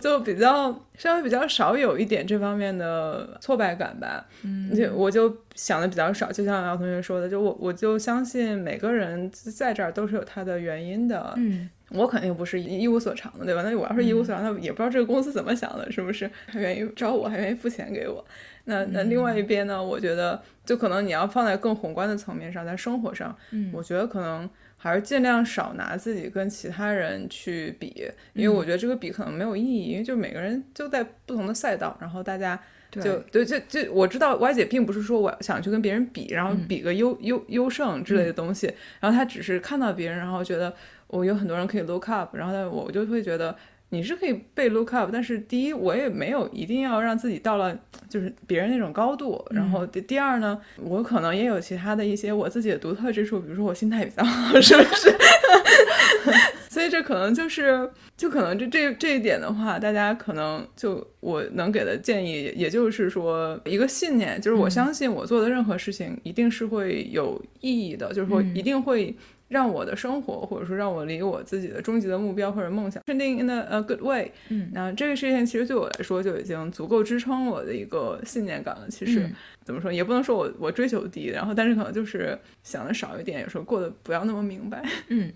[0.00, 4.26] 就比较稍微比较少有一点这方面的挫败感吧。
[4.42, 6.32] 嗯，就我就想的比较少。
[6.32, 11.34] 就像姚同学说的，就我我就相信每个人在这儿都是有他的原因的。
[11.36, 11.70] 嗯。
[11.90, 13.62] 我肯定不是一无所长的，对吧？
[13.62, 16.28] 那我要是一无所长，那也不知道这个公司怎么想的，是不是？
[16.46, 18.24] 还愿意招我，还愿意付钱给我。
[18.64, 19.80] 那那另外一边呢？
[19.80, 38.66] 我觉得，就可能你要放在更宏观的层面上，在生活上，嗯，我觉得可能还是尽量少拿自己跟其他人去比，因为我觉得这个比可能没有意义，因为就每个人就在不同的赛道，然后大家就对，就就我知道歪姐并不是说我想去跟别人比，然后比个优优优胜之类的东西，
[38.98, 40.74] 然后她只是看到别人，然后觉得。
[41.08, 43.54] 我有很多人可以 look up，然后呢，我就会觉得
[43.90, 49.44] 你是可以被 look up，但是第一，我也没有一定要让自己到了就是别人那种高度。
[49.50, 55.14] 然后第第二呢，我可能也有其他的一些我自己的独特之处，比如说我心态比较好，是不是？
[56.68, 57.88] 所以这可能就是，
[58.18, 69.14] 就可能这这这一点的话，大家可能就我能给的建议，也就是说一个信念，就是我相信我做的任何事情一定是会有意义的，就是说一定会。
[69.48, 74.30] 让我的生活，或者说让我离我自己的终极的目标或者梦想，trending in a good way。
[74.48, 78.88] 嗯，那这个事情其实对我来说就已经足够支撑我的一个信念感了。
[78.90, 79.28] 其实
[79.64, 84.84] 怎么说，也不能说我我追求低，然后但是可能就是想的少一点，有时候过得不要那么明白。
[85.08, 85.32] 嗯，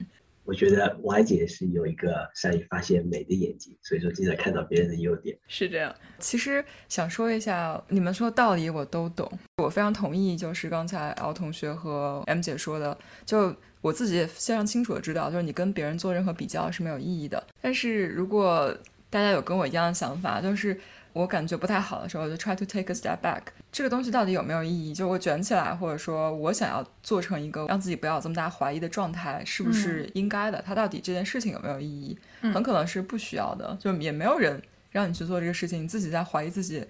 [0.50, 5.38] 我觉得 Y 姐是有一个善于发现美的眼睛，所以说经常看到别人的优点。
[5.46, 5.94] 是这样。
[6.18, 13.54] 其实想说一下，你们说道理我都懂，我非常同意，就是刚才 L 同学和 M 姐说的，就。
[13.82, 17.42] 我自己也非常清楚的知道，就是你跟别人做任何比较是没有意义的。
[17.62, 18.76] 但是如果
[19.08, 20.78] 大家有跟我一样的想法，就是
[21.12, 23.42] 我感觉不太好的时候，就 try to take a step back。
[23.72, 24.94] 这个东西到底有没有意义？
[24.94, 30.62] 就我卷起来，或者说我想要做成一个让自己不要这么大怀疑的状态，是不是应该的？
[30.66, 32.18] 它到底这件事情有没有意义？
[32.52, 36.84] 很可能是不需要的，就也没有人让你去做这个事情，你自己在怀疑自己，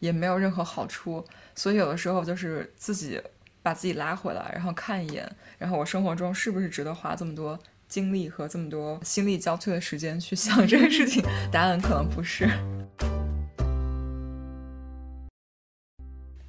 [0.00, 1.24] 也没有任何好处。
[1.54, 3.20] 所以有的时候就是自己。
[3.64, 5.24] 把自己拉回来，然后看一眼，
[5.56, 7.56] 然后我生活中是不是值得花这么多
[7.86, 11.22] 精力和这么多心力交瘁的时间去想这个事情？
[11.52, 12.48] 答案可能不是。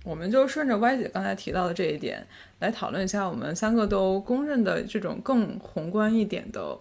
[0.03, 2.25] 我们就顺着歪姐刚才提到的这一点
[2.59, 6.77] 来讨论一下，我们三个都公认的这种更宏观一点的。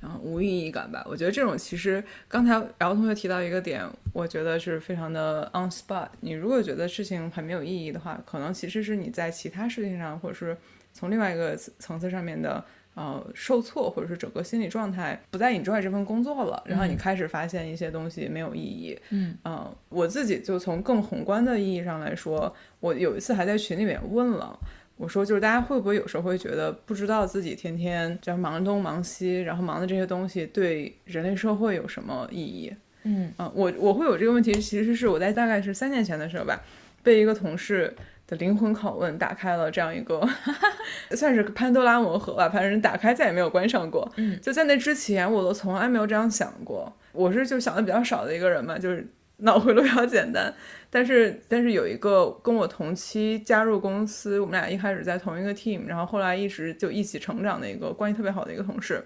[0.00, 6.08] 然后无意义感吧，我觉得这种其实刚才然后同学提到一个点，我觉得是非常的 on spot。
[6.20, 10.56] 你如果觉得事情很没有意义的话，可能其实是你在其他事情上，或者是
[10.94, 12.64] 从另外一个层次上面的
[13.00, 18.98] 呃受挫，或者是整个心理状态不再 enjoy 这份工作了，然后你开始发现一些东西没有意义。
[19.08, 24.58] 嗯嗯，我自己就从更宏观的意义上来说，我有一次还在群里面问了。
[24.96, 32.70] 我说，就是大家会不会有时候会觉得不知道自己天天就忙东忙西，然后忙的这些东西对人类社会有什么意义？
[33.04, 36.60] 嗯啊，我我会有这个问题，其实是我在大概是三年前的时候吧，
[37.02, 37.96] 被一个同事
[38.30, 40.26] 的灵魂拷问打开了这样一个，
[41.10, 44.10] 算是潘多拉魔盒吧，反正打开再也没有关上过。
[44.16, 46.90] 嗯，就在那之前，我都从来没有这样想过。
[47.12, 49.06] 我是就想的比较少的一个人嘛，就是。
[49.42, 50.54] 脑回路比较简单，
[50.90, 59.02] 但是但是有一个跟我同期加入公司，我们俩一开始在同一个 team，然后后来一直就一起成长的一个关系特别好的一个同事，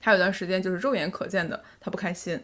[0.00, 2.40] 他有段时间就是肉眼可见的他不开心，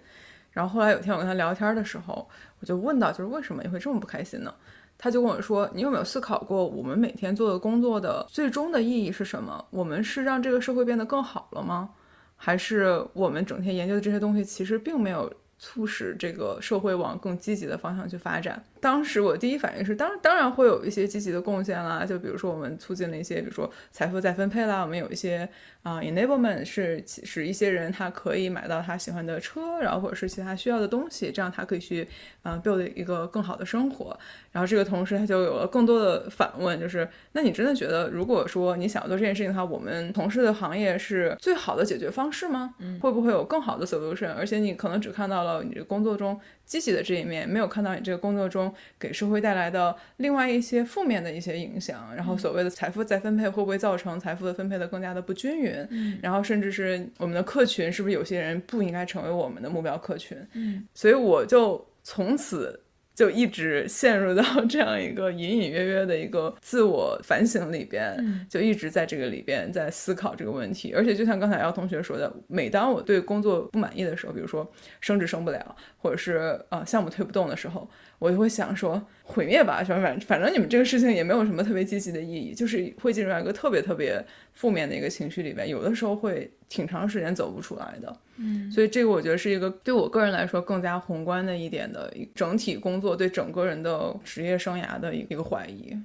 [0.53, 2.29] 然后后来有天我跟他聊天的时候，
[2.61, 4.55] 我就问到就是为什么你会这么不开心呢？
[4.99, 9.65] 他就跟我说，你有没有思考过我们每天做的工作的最终的意义是什么？
[9.71, 11.91] 我们是让这个社会变得更好了吗？
[12.37, 15.33] 还是我们整天研究的这些东西其实并没有？
[15.59, 18.63] 促使这个社会往更积极的方向去发展。
[18.81, 25.49] 当时我第一反应是，当当然会有一些积极的贡献啦，就比如说我们促进了一些，比如说财富再分配啦，我们有一些
[25.83, 32.07] 啊 enablement 是使一些人他可以买到他喜欢的车，然后或者是其他需要的东西，这样他可以去
[32.43, 34.19] 啊 build 一个更好的生活。
[34.53, 42.75] 然后这个同时他就有了更多的反问，就是那你真的觉得，如果说你想要做这件事情的话，我们从事的行业是最好的解决方式吗？
[42.79, 44.33] 嗯，会不会有更好的 solution？
[44.33, 45.57] 而且你可能只看到了。
[45.67, 52.15] 你这工作中积极的这一面，没有看到你这个工作中给社会带来的另外一些负面的一些影响。
[52.15, 55.73] 然后所谓的财富再分配会不会造成财富的分配的更加的不均匀？
[55.91, 60.37] 嗯然后甚至是我们的客群是不是有些人不应该成为我们的目标客群？
[60.55, 62.81] 嗯所以我就从此
[63.17, 70.93] 就一直陷入到这样一个隐隐约约的一个自我反省里边，嗯就一直在这个里边在思考这个问题。
[70.93, 84.23] 而且就像刚才姚同学说的，每当我对工作不满意的时候，比如说升职升不了，或者是呃项目推不动的时候，我就会想说毁灭吧，反正反正你们这个事情也没有什么特别积极的意义，就是会进入到一个特别特别
[84.57, 88.17] 负面的一个情绪里边，有的时候会挺长时间走不出来的。
[88.39, 95.97] 嗯所以这个我觉得是一个对我个人来说更加宏观的一点的一整体工作对整个人的职业生涯的一个一个怀疑。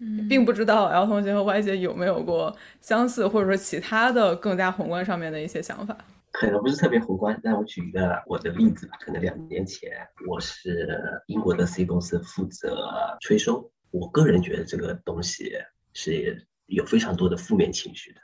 [0.00, 5.96] 嗯并不知道 L 同学和 Y 姐有没有过相似或者说其他的更加宏观上面的一些想法。
[6.30, 8.96] 可能不是特别宏观，但我举一个我的例子吧。
[9.00, 9.90] 可能两年前，
[10.28, 10.86] 我是
[11.26, 12.86] 英国的 C 公司负责
[13.22, 15.52] 催收，我个人觉得这个东西
[15.94, 18.20] 是有非常多的负面情绪的。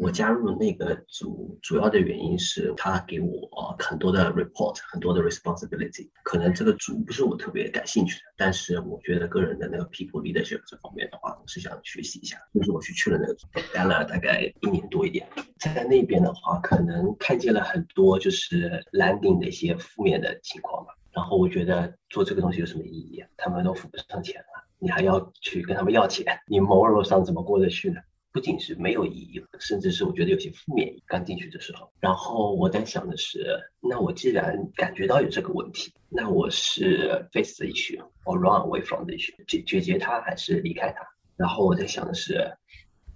[0.00, 6.10] 我加入那个组主要的原因是他给我很多的 report，很多的 responsibility。
[6.24, 12.36] 可能这个组不是我特别感兴趣的，但是我觉得个人的那个 people leadership 这方面的话，我是想学习一下。
[12.52, 15.26] 就是我去去了那个组，待了大概一年多一点，
[15.58, 20.94] 在那边的话，可能看见了很多就是 landing 的一些负面的情况吧。
[21.12, 23.24] 然后我觉得做这个东西有什么意义？
[23.36, 24.53] 他们都付不上钱了，
[24.84, 28.02] 你还要去跟他们要钱，你 moral 上怎么过得去呢？
[28.32, 30.94] 不仅是没有意义，甚至是我觉得有些负面。
[31.06, 33.46] 刚进去的时候，然后我在想的是，
[33.80, 41.00] 那我既然感觉到有这个问题，那我是 face the issue or run away from the issue，解决决它还是离开它？
[41.38, 42.52] 然后我在想的是，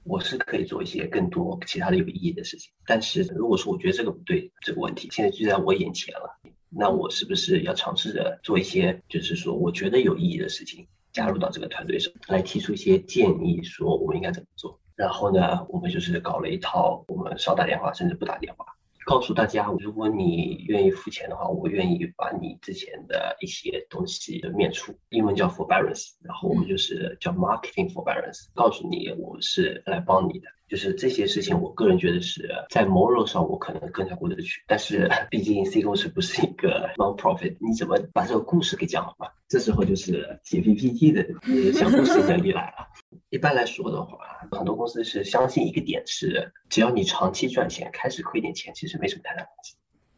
[0.05, 2.73] 我是可以做一些更多其他的有意义的事情。
[2.87, 14.79] 但是如果说我觉得这个不对，这个问题现在就在我眼前了，那我是不是要尝试着做一些，就是说我觉得有意义的事情，加入到这个团队上来提出一些建议，说我们应该怎么做？
[14.95, 18.67] 然后呢，我们就是搞了一套，我们少打电话，甚至不打电话，
[19.07, 30.49] 告诉大家，如果你愿意付钱的话，我愿意把你之前的一些东西的免除，英文叫 forbearance，然后我们就是叫 marketing forbearance，告诉你我是来帮你的。
[30.69, 39.29] 就是这些事情，我个人觉得是在 moral 上我可能更加过得去，但是毕竟 C 公司不是一个 non-profit，你怎么把这个故事给讲好嘛？
[39.49, 42.89] 这时候就是写 PPT 的呃讲故事能力来了。
[43.31, 44.19] 一般来说的话，
[44.53, 49.75] 很多公司是相信一个点是，只要你长期赚钱，开始亏点钱，其实没什么太大关系。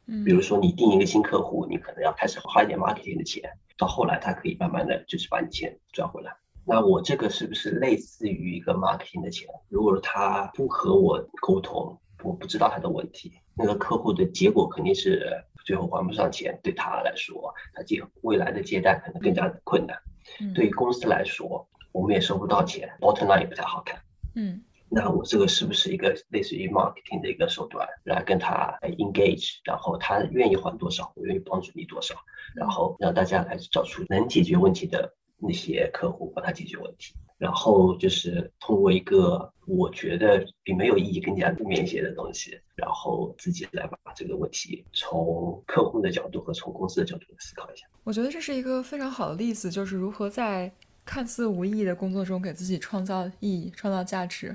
[0.07, 6.33] 嗯比如说你定一个新客户，你可能要开始花一点 marketing 的钱，到后来他可以慢慢的就是把你钱赚回来。
[6.67, 9.49] 那我这个是不是类似于一个 marketing 的钱？
[9.69, 19.97] 如果他不和我沟通，我不知道他的问题，那个客户的结果肯定是最后还不上钱，对他来说，他借未来的借贷可能更加的困难。
[20.41, 24.01] 嗯对于公司来说，我们也收不到钱，bottom line 也不太好看。
[24.35, 32.17] 嗯那我这个是不是一个类似于 marketing 的一个手段，来跟他 engage，然后他愿意还多少，我愿意帮助你多少，
[32.57, 37.15] 然后让大家来找出能解决问题的那些客户，帮他解决问题。
[37.41, 47.87] 然后就是通过一个我觉得比没有意义更加负面一些的东西，然后自己来把这个问题从客户的角度和从公司的角度来思考一下。
[48.05, 50.71] 我觉得这是一个非常好的例子，就是如何在
[51.07, 54.55] 看似无意义的工作中给自己创造意义、创造价值。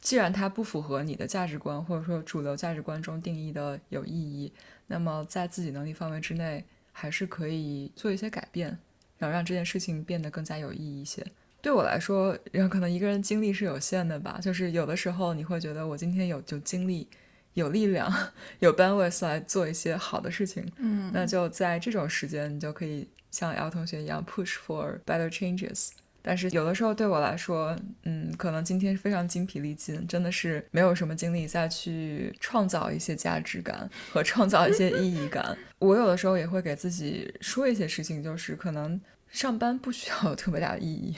[0.00, 4.50] 既然它不符合你的价值观，或者说主流价值观中定义的有意义，
[4.86, 8.76] 那么在自己能力范围之内，还是可以做一些改变，
[9.18, 11.24] 然后让这件事情变得更加有意义一些。
[11.62, 17.08] 对我来说，然后可能一个人精力是有限的吧，就是有的时候你会觉得我今天有有精力、
[17.54, 18.12] 有力量、
[18.58, 25.90] 有 bandwidth 来做一些好的事情，嗯那就在这种时间，你就可以像 L 同学一样 push for better changes。
[26.24, 35.58] 但是有的时候对我来说，嗯，可能今天非常精疲力尽，真的是没有什么精力再去创造一些价值感和创造一些意义感。
[35.80, 39.00] 我有的时候也会给自己说一些事情，就是可能
[39.32, 41.16] 上班不需要有 特别大的意义，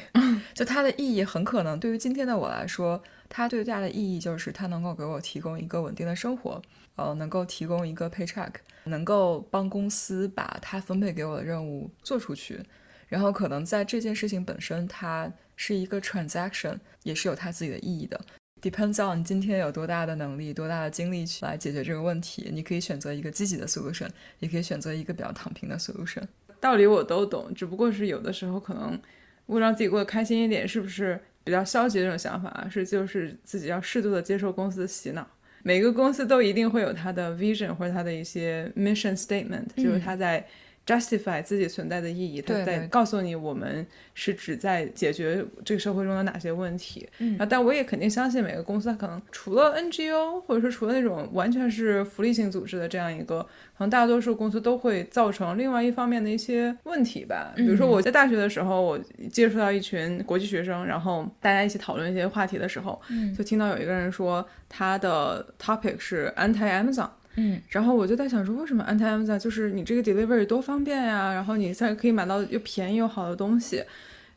[0.55, 6.63] 就它的意义很可能对于今天的我来说，它最大的意义就是它能够给我提供一个稳定的生活，
[6.95, 8.53] 呃，能够提供一个 paycheck，
[8.85, 12.63] 能够帮公司把它分配给我的任务做出去。
[13.09, 18.21] 然后可能在这件事情本身，它是一个 transaction，也是有它自己的意义的。
[18.63, 22.49] Depends on 你今天有多大的能力、多大的精力去来解决这个问题。
[22.51, 26.23] 你可以选择一个积极的 solution，也可以选择一个比较躺平的 solution。
[26.65, 28.99] 道理我都懂，只不过是有的时候可能
[29.47, 32.67] 为了让自己过得开心一点，是不是比较消极的这种想法？
[32.71, 35.27] 是就是自己要适度的接受公司的洗脑，
[35.63, 40.47] 每个公司都一定会有它的 vision 或者它的一些 mission statement，就是它在。
[40.87, 47.09] Justify 自己存在的意义，他在告诉你我们是指在解决这个社会中的哪些问题。
[47.19, 53.41] 嗯，但我也肯定相信每个公司，它可能除了 NGO，或者说除了那种完全是福利性组织的这样一个，
[53.77, 57.53] 可能大多数公司都会造成另外一方面的一些问题吧。
[57.57, 58.99] 比如说我在大学的时候，我
[59.33, 63.01] 接触到一群国际学生，然后大家一起讨论一些话题的时候，
[63.37, 67.09] 就听到有一个人说他的 topic 是 anti Amazon。
[67.37, 73.85] 嗯，然后我就在想说，为什么 anti Amazon 就是你这个 delivery 多方便呀，然后你在可以买到又便宜又好的东西。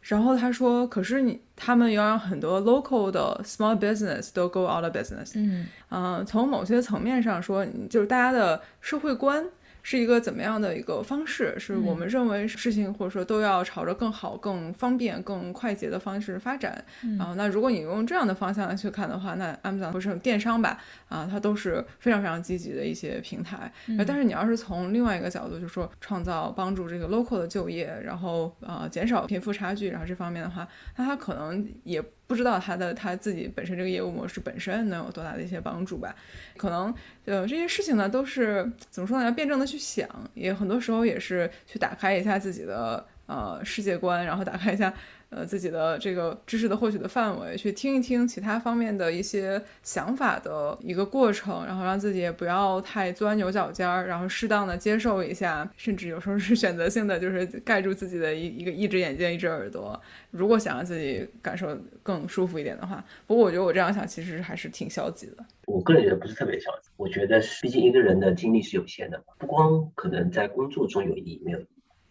[0.02, 5.34] 然后他说，可是你他们要让很多 local 的 small business 都 go out of business。
[5.36, 9.44] 嗯，嗯，从某些层面上说，就是大家的社会观。
[9.90, 11.58] 是一个怎么样的一个方式？
[11.58, 16.84] 是我们认为事情或者说都要朝着更好、更方便、更快捷的方式发展。
[17.18, 20.78] 啊，那如果你用这样的方向来去看的话，那 Amazon 或者电商吧，
[21.08, 23.72] 啊，它都是非常非常积极的一些平台。
[24.06, 30.68] 但是你要是从另外一个角度，就说创造帮助这个 local 的就业，然后呃减少贫富差距，然后这方面的话，
[30.98, 32.04] 那它可能也。
[32.28, 36.14] 不知道他的他自己本身这个业务模式本身能有多大的一些帮助吧？
[36.58, 36.94] 可能
[37.26, 39.26] 呃这些事情呢都是怎么说呢？
[39.26, 44.94] 要辩证的去想，也很多时候也是去打开一下自己的呃世界观，然后打开一下。
[45.30, 60.00] 呃，自己的这个知识的获取的范围，去听一听其他方面的一些想法的一个过程，然后让自己也不要太钻牛角尖儿，然后适当的接受一下，甚至有时候是选择性的，就是盖住自己的一一个一只眼睛一只耳朵。
[60.32, 65.46] 如果想让自己感受更舒服一点的话，不过我觉得我这样想其实还是挺消极的。
[65.66, 71.60] 我个人觉得不是特别消极，我觉得毕竟一个人的精力是有限的，不光可能在工作中有意义，没有。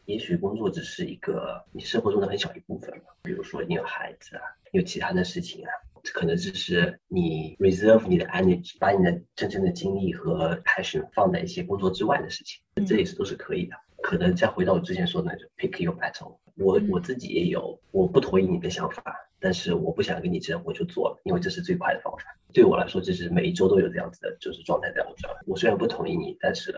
[0.07, 2.91] 也许工作只是一个你生活中的很小一部分
[3.25, 4.43] 比如说你有孩子啊，
[4.73, 5.71] 有其他的事情啊，
[6.15, 13.77] 可能只是你 reserve 你的 energy，把你的真正的精力和 passion 放在一些工作之外的事情，这也是都是可以的。
[14.03, 19.23] 可能再回到我之前说的那种 pick your battle，我我自己也有，我不同意你的想法。
[19.39, 22.25] 但是我不想跟你争，我就做了，因为这是最快的方法。
[22.55, 25.37] 对我来说，这是每一周都有这样子的，就是状态在我这儿。
[25.47, 26.75] 我虽然不同意你，但是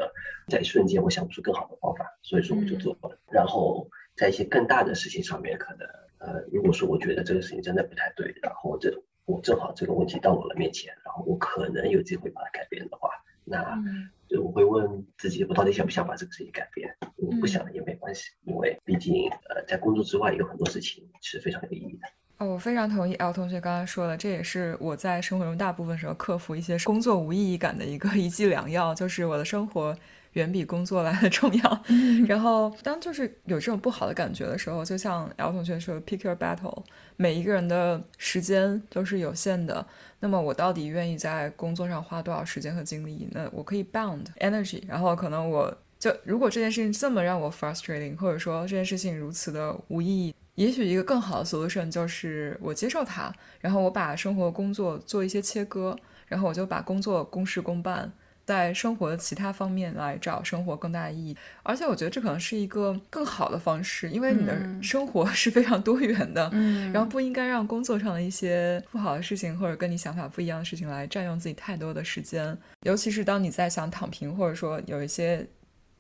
[0.48, 3.16] 在一瞬间我想不出更好的方法，所以说我就做了。
[3.30, 5.86] 然后在一些更大的事情上面，可能
[6.18, 8.92] 呃，如果说我觉得这个事情真的不太对，然后这
[9.24, 13.10] 我正好这个问题到我的面前，然后我可能有机会把它改变的话，
[13.50, 13.82] 那
[14.28, 16.94] 就我会问自己，我到底想不想把这个事情改变？
[17.16, 22.08] 我不想也没关系，因为毕竟呃，在工作之外有很多事情是非常有意义的。
[22.38, 29.96] 哦，我非常同意 L 同学刚刚说的，这也是我在生活中大部分时候克服一些工作无意义感的一个 一剂良药，就是我的生活
[30.38, 31.84] 远比工作来的 重要。
[32.26, 36.82] 然后当就是有这种不好的感觉的时候，就像 L 同学说，pick your battle，
[37.16, 39.84] 每一个人的时间都是有限的，
[40.20, 43.28] 那么我到底愿意在工作上花多少时间和精力？
[43.32, 50.34] 那我可以 bound energy，然后可能我就如果这件事情这么让我 frustrating，或者说这件事情如此的无意义。
[50.54, 58.12] 也许一个更好的 solution 就是我接受它，然后我把生活工作做一些切割，然后我就把工作公事公办，
[58.48, 61.36] 在生活的其他方面来找生活更大的意义。
[61.62, 75.46] 而且我觉得这可能是一个更好的方式，因为你的生活是非常多元的，嗯，然后不应该让工作上的一些不好的事情或者跟你想法不一样的事情来占用自己太多的时间，尤其是当你在想躺平，或者说有一些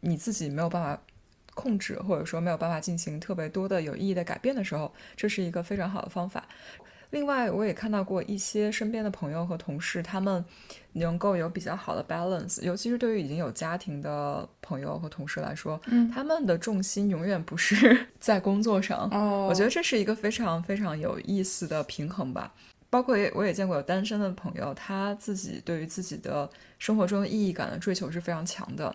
[0.00, 0.98] 你自己没有办法。
[1.54, 6.46] 控制或者说没有办法进行特别多的有意义的改变的时候，这是一个非常好的方法。
[7.10, 10.44] 另外，我也看到过一些身边的朋友和同事，他们
[10.98, 19.08] 能够有比较好的 balance，尤其是对于已经有家庭的朋友和同事来说，嗯，他们的重心永远不是 在工作上。
[19.12, 22.52] 哦，我觉得这是一个非常非常有意思的平衡吧。
[22.90, 28.94] 包括也我也见过有单身的朋友，他自己对于自己的生活中意义感的追求是非常强的。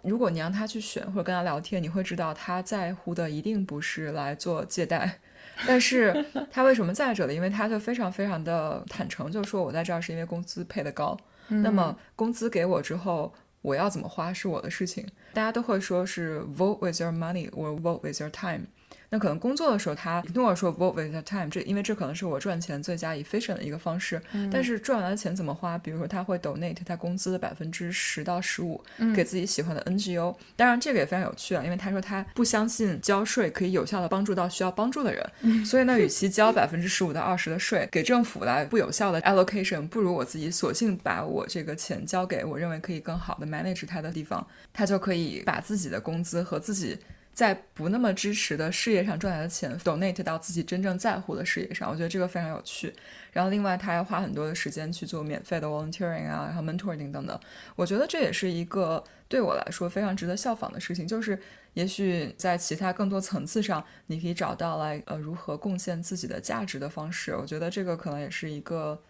[0.00, 5.18] 如果你让他去选或者跟他聊天，你会知道他在乎的一定不是来做借贷，
[5.66, 7.34] 但是他为什么在这里？
[7.34, 11.14] 因为他就非常非常的坦诚，就说我在这儿是因为工资配的高，
[11.48, 13.32] 那么工资给我之后，
[13.62, 15.06] 我要怎么花是我的事情。
[15.32, 18.66] 大家都会说是 vote with your money or vote with your time。
[19.10, 24.20] 那可能工作的时候，他跟我说 vote with the time，这因为这可能是我赚钱最佳 efficient 的一个方式。
[24.52, 25.78] 但是赚完的钱怎么花？
[25.78, 28.82] 比如说他会 donate 他工资的百分之十到十五
[29.14, 30.34] 给自己喜欢的 NGO。
[30.56, 35.64] 当然这个也非常有趣啊，因为他说他不相信交税可以有效的帮助到需要帮助的人。
[35.64, 46.98] 所以呢， 与其交百分之十五到二十的税给政府来不有效的 allocation，不如我自己索性把我这个钱交给我认为可以更好的 manage 它的地方，他就可以把自己的工资和自己。
[47.34, 52.94] 在不那么支持的事业上赚来的钱，donate 到自己真正在乎的事业上，我觉得这个非常有趣。
[53.32, 57.38] 然后另外，他还花很多的时间去做免费的 volunteering 啊，然后 mentoring 等等。
[57.74, 61.08] 我觉得这也是一个对我来说非常值得效仿的事情。
[61.08, 61.36] 就是
[61.72, 67.34] 也许在其他更多层次上，你可以找到来呃如何贡献自己的价值的方式。
[67.34, 69.02] 我觉得这个可能也是一个，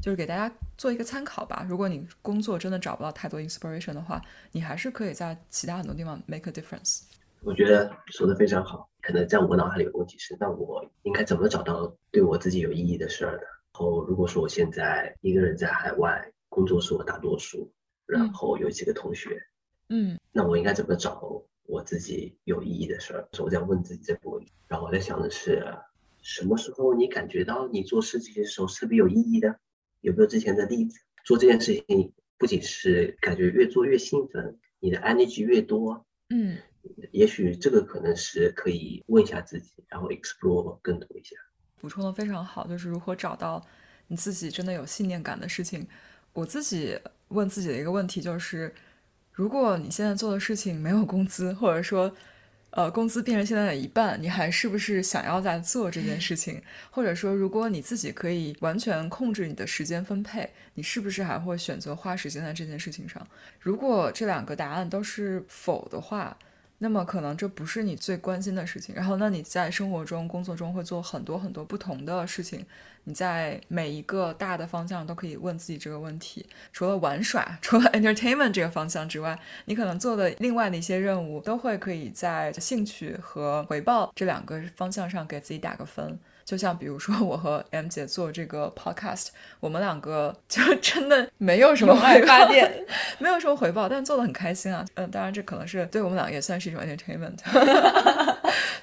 [0.00, 1.66] 就是给大家做一个参考吧。
[1.68, 4.22] 如果你工作真的找不到太多 inspiration 的话，
[4.52, 7.00] 你还是可以在其他很多地方 make a difference。
[7.44, 8.88] 我觉得说的非常好。
[9.02, 13.42] 可能在我脑海里有个问题是，那我应该怎么找到对我自己有意义的事儿呢？
[13.72, 17.70] 后，如果说我现在一个人在海外工作是我大多数，
[18.06, 19.42] 然后有几个同学，
[19.90, 23.28] 嗯，那我应该怎么找我自己有意义的事儿？
[23.42, 24.50] 我在问自己这个问题。
[24.68, 25.62] 然后我在想的是，
[26.22, 29.58] 什么时候你感觉到你做事情的时候特别有意义的？
[30.00, 30.98] 有没有之前的例子？
[31.24, 36.58] 做这件事情不仅是感觉越做越兴奋，你的 energy 越多，嗯，
[37.12, 41.36] 也许这个可能是可以问一下自己，然后 explore 更多一下。
[41.80, 43.64] 补充的非常好，就是如何找到
[44.08, 45.86] 你自己真的有信念感的事情。
[46.32, 48.74] 我自己问自己的一个问题就是：
[49.32, 52.12] 如果你现在做的事情没有工资，或者说，
[52.70, 56.60] 呃，工资变成现在的一半，你还是不是想要在做这件事情？
[56.90, 63.24] 或者说，如果你自己可以完全控制你的时间分配，你是不是还会选择花时间在这件事情上？
[63.60, 66.36] 如果这两个答案都是否的话，
[66.78, 72.66] 那么可能这不是你最关心的事情，然后那你在生活中、工作中会做很多很多不同的事情，
[73.04, 76.44] 你在每一个大的方向都可以问自己这个问题。
[76.72, 86.18] 除了玩耍，除了 entertainment 这个方向之外，你可能做的另外的一些任务都会可以在兴趣和回报这两个方向上给自己打个分。
[86.44, 89.28] 就像比如说 我和 M 姐做这个 podcast，
[89.60, 92.48] 我们两个就 真的没有什么回报，
[93.18, 94.84] 没有什么回报，但做的很开心啊。
[94.94, 97.38] 嗯，当然这可能是对我们俩也算是一种 entertainment。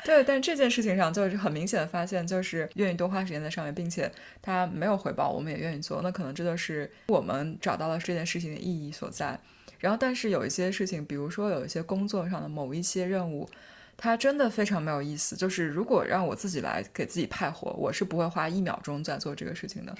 [0.03, 6.01] 对，但这件事情上就是很明显的发现，就是愿意多花时间在上面，并且它没有回报，我们也愿意做。
[6.01, 9.39] 那可能这就是我们找到了这件事情的意义所在。
[9.77, 13.47] 然后，但是有一些事情，比如说有一些工作上的某一些任务。
[14.03, 15.35] 它真的非常没有意思。
[15.35, 19.95] 就是如果让我自己来给自己派活，我是不会花一秒钟在做这个事情的。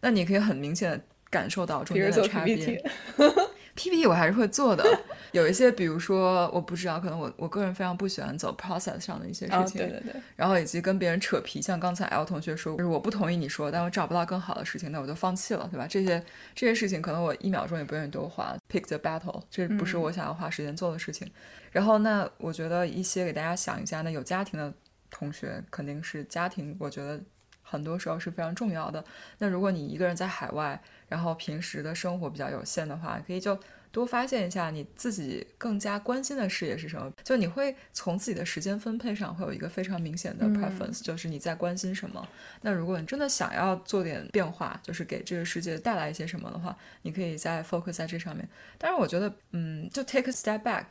[0.00, 1.00] 那你可以很明显的
[1.30, 2.82] 感受到中间的差别。
[3.74, 4.84] PPT 我还是会做的，
[5.32, 15.86] 有一些，比如说，我不知道，可能我我个人非常不喜欢走 process 上的一些事情，对对对，然后以及跟别人扯皮，像刚才 L 同学说，就是我不同意你说，但我找不到更好的事情，那我就放弃了，对吧？
[15.88, 18.56] 这些这些事情，可能我一秒钟也不愿意多花。
[18.70, 21.28] Pick the battle，这不是我想要花时间做的事情。
[21.72, 24.72] 然后，那我觉得一些给大家想一下，那有家庭的
[25.10, 27.20] 同学，肯定是家庭，我觉得
[27.62, 29.04] 很多时候是非常重要的。
[29.38, 30.80] 那如果你一个人在海外，
[31.14, 33.56] 然后平时的生活比较有限的话，可以就
[33.92, 37.08] 多发现一下你自己更加关心的事业是什么。
[37.22, 42.28] 就你会从自己的时间分配上会有一个非常明显的 preference，就是你在关心什么。
[42.62, 48.48] 那如果你真的想要做点变化，就是给这个世界带来一些什么的话，你可以再 focus 在这上面。
[48.76, 50.86] 但是，我觉得，嗯，就 take a step back，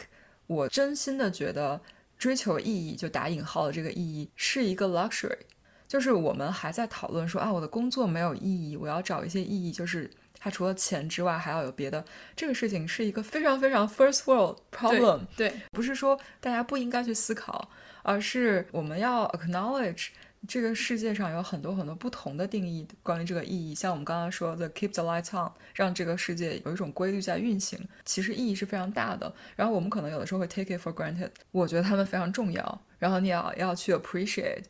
[0.47, 1.81] 我真心的觉得
[2.17, 5.39] 追求意义，就打引号的这个意义，是一个 luxury。
[5.87, 9.71] 就是我们还在讨论说啊，我的工作没有意义，我要找一些意义。
[9.71, 10.09] 就是
[10.39, 12.03] 它除了钱之外，还要有别的。
[12.35, 15.21] 这个事情是一个非常非常 first world problem。
[15.37, 17.69] 对，不是说大家不应该去思考，
[18.01, 20.07] 而是我们要 acknowledge
[20.45, 23.73] 这个世界上有很多很多不同的定义关于这个意义。
[23.73, 29.33] 像我们刚刚说的 keep the lights on，让这个世界有一种规律在运行，其实意义是非常大的。
[29.55, 32.81] 然后我们可能有的时候会 take it for granted，我觉得他们非常重要。
[32.99, 34.63] 然后你要要去 appreciate。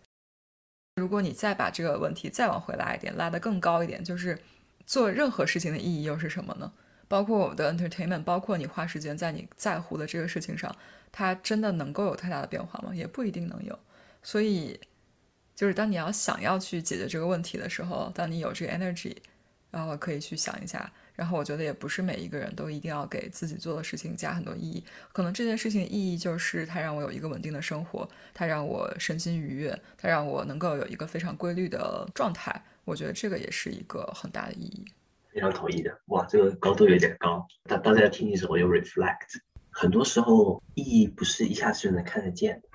[0.96, 4.38] 如果你再把这个问题再往回拉一点，拉得更高一点，就是
[4.86, 6.72] 做任何事情的意义又是什么呢？
[7.08, 10.76] 包括我们的 entertainment，包括你花时间在你在乎的这个事情上，
[11.12, 12.94] 它真的能够有太大的变化吗？
[12.94, 13.78] 也不一定能有。
[14.22, 14.80] 所以，
[15.56, 19.16] 就是当你要想要去解决这个问题的时候，当你有这个 energy，
[19.72, 20.92] 然后可以去想一下。
[21.16, 32.64] 然后我觉得也不是每一个人都一定要给自己做的事情加很多意义，可能这件事情的意义就是它让我有一个稳定的生活，它让我身心愉悦，它让我能够有一个非常规律的状态。
[32.86, 34.86] 我觉得这个也是一个很大的意义。
[35.32, 37.48] 非常同意的，哇，这个高度有点高。
[37.64, 39.40] 大大家听的时候有 reflect，
[39.72, 42.68] 很多时候意义不是一下子就能看得见的，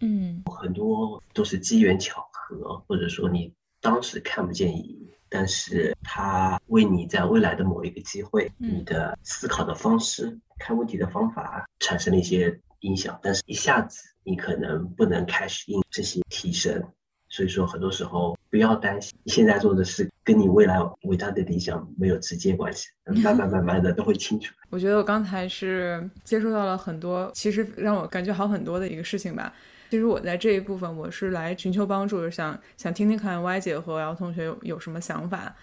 [0.00, 5.03] 嗯，很多都是机缘巧合，或者说你当时看不见意义。
[5.36, 13.18] 但是它为你在未来的某一个机会，你的思考的方式、看问题的方法产生了一些影响。
[13.20, 16.80] 但是一下子你可能不能开始应这些提升，
[17.28, 24.54] 所以说，很多时候不要担心你现在做的事跟你未来伟大的理想没有直接关系，慢慢慢慢的都会清楚。
[24.70, 29.52] 我觉得我刚才是接触到了很多，其实让我感觉好很多的一个事情吧。
[29.94, 35.54] 其实我在这一部分我是来寻求帮助，想想听听看 Y 姐和 L 同学有有什么想法。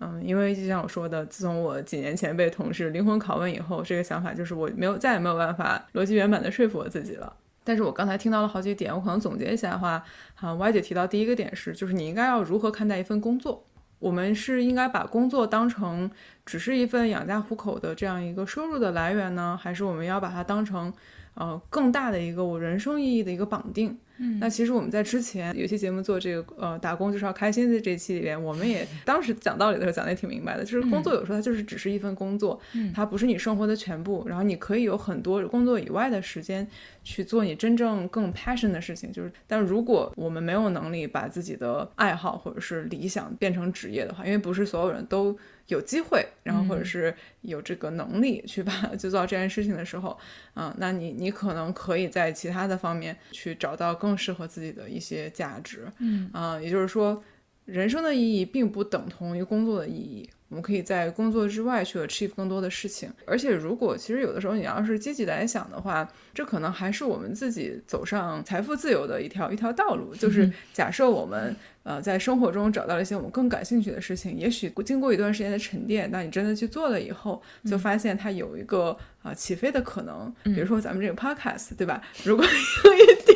[0.00, 7.34] 嗯，因为就像我说的，自从我几年前被同事灵魂拷问以后，这个想法就是我没有再也没有办法逻辑圆满的说服我自己了。
[7.64, 13.64] 但是我刚才听到了好几点，我可能总结一下的话，啊，Y 姐提到第一个点是，就是你应该要如何看待一份工作？
[14.00, 16.10] 我们是应该把工作当成
[16.44, 20.92] 只是一份养家糊口的这样一个收入的来源呢，还是我们要把它当成
[21.38, 23.96] 呃更大的一个我人生意义的一个绑定？
[24.20, 32.60] 嗯，那其实我们在之前有些节目做这个呃打工就是要开心的这期里边，我们也当时讲道理的时候讲的也挺明白的，就是工作有时候它就是只是一份工作，
[32.92, 36.66] 它不是你生活的全部，然后你可以有很多工作以外的时间
[37.04, 39.12] 去做你真正更 passion 的事情。
[39.12, 45.38] 就是，但如果我们没有能力把自己的爱好或者是理想变成职业的话，因为不是所有人都。
[45.68, 50.18] 有机会，然后或者是有这个能力去把 去做这件事情的时候，
[50.54, 57.22] 啊，那你你可能可以在其他的方面去找到更适合自己的一些价值，嗯啊，也就是说，
[57.64, 60.28] 人生的意义并不等同于工作的意义。
[60.48, 70.14] 我们可以在工作之外去 achieve 更多的事情，而且如果其实有的时候你要是积极来想的话，这可能还是我们自己走上财富自由的一条一条道路。
[70.14, 80.34] 就是假设我们呃在生活中找到了一些我们更感兴趣的事情，也许经过一段时间的沉淀，当你真的去做了以后，就发现它有一个啊起飞的可能。
[80.44, 82.02] 比如说咱们这个 podcast，对吧？
[82.24, 82.44] 如果
[82.84, 83.27] 有一点。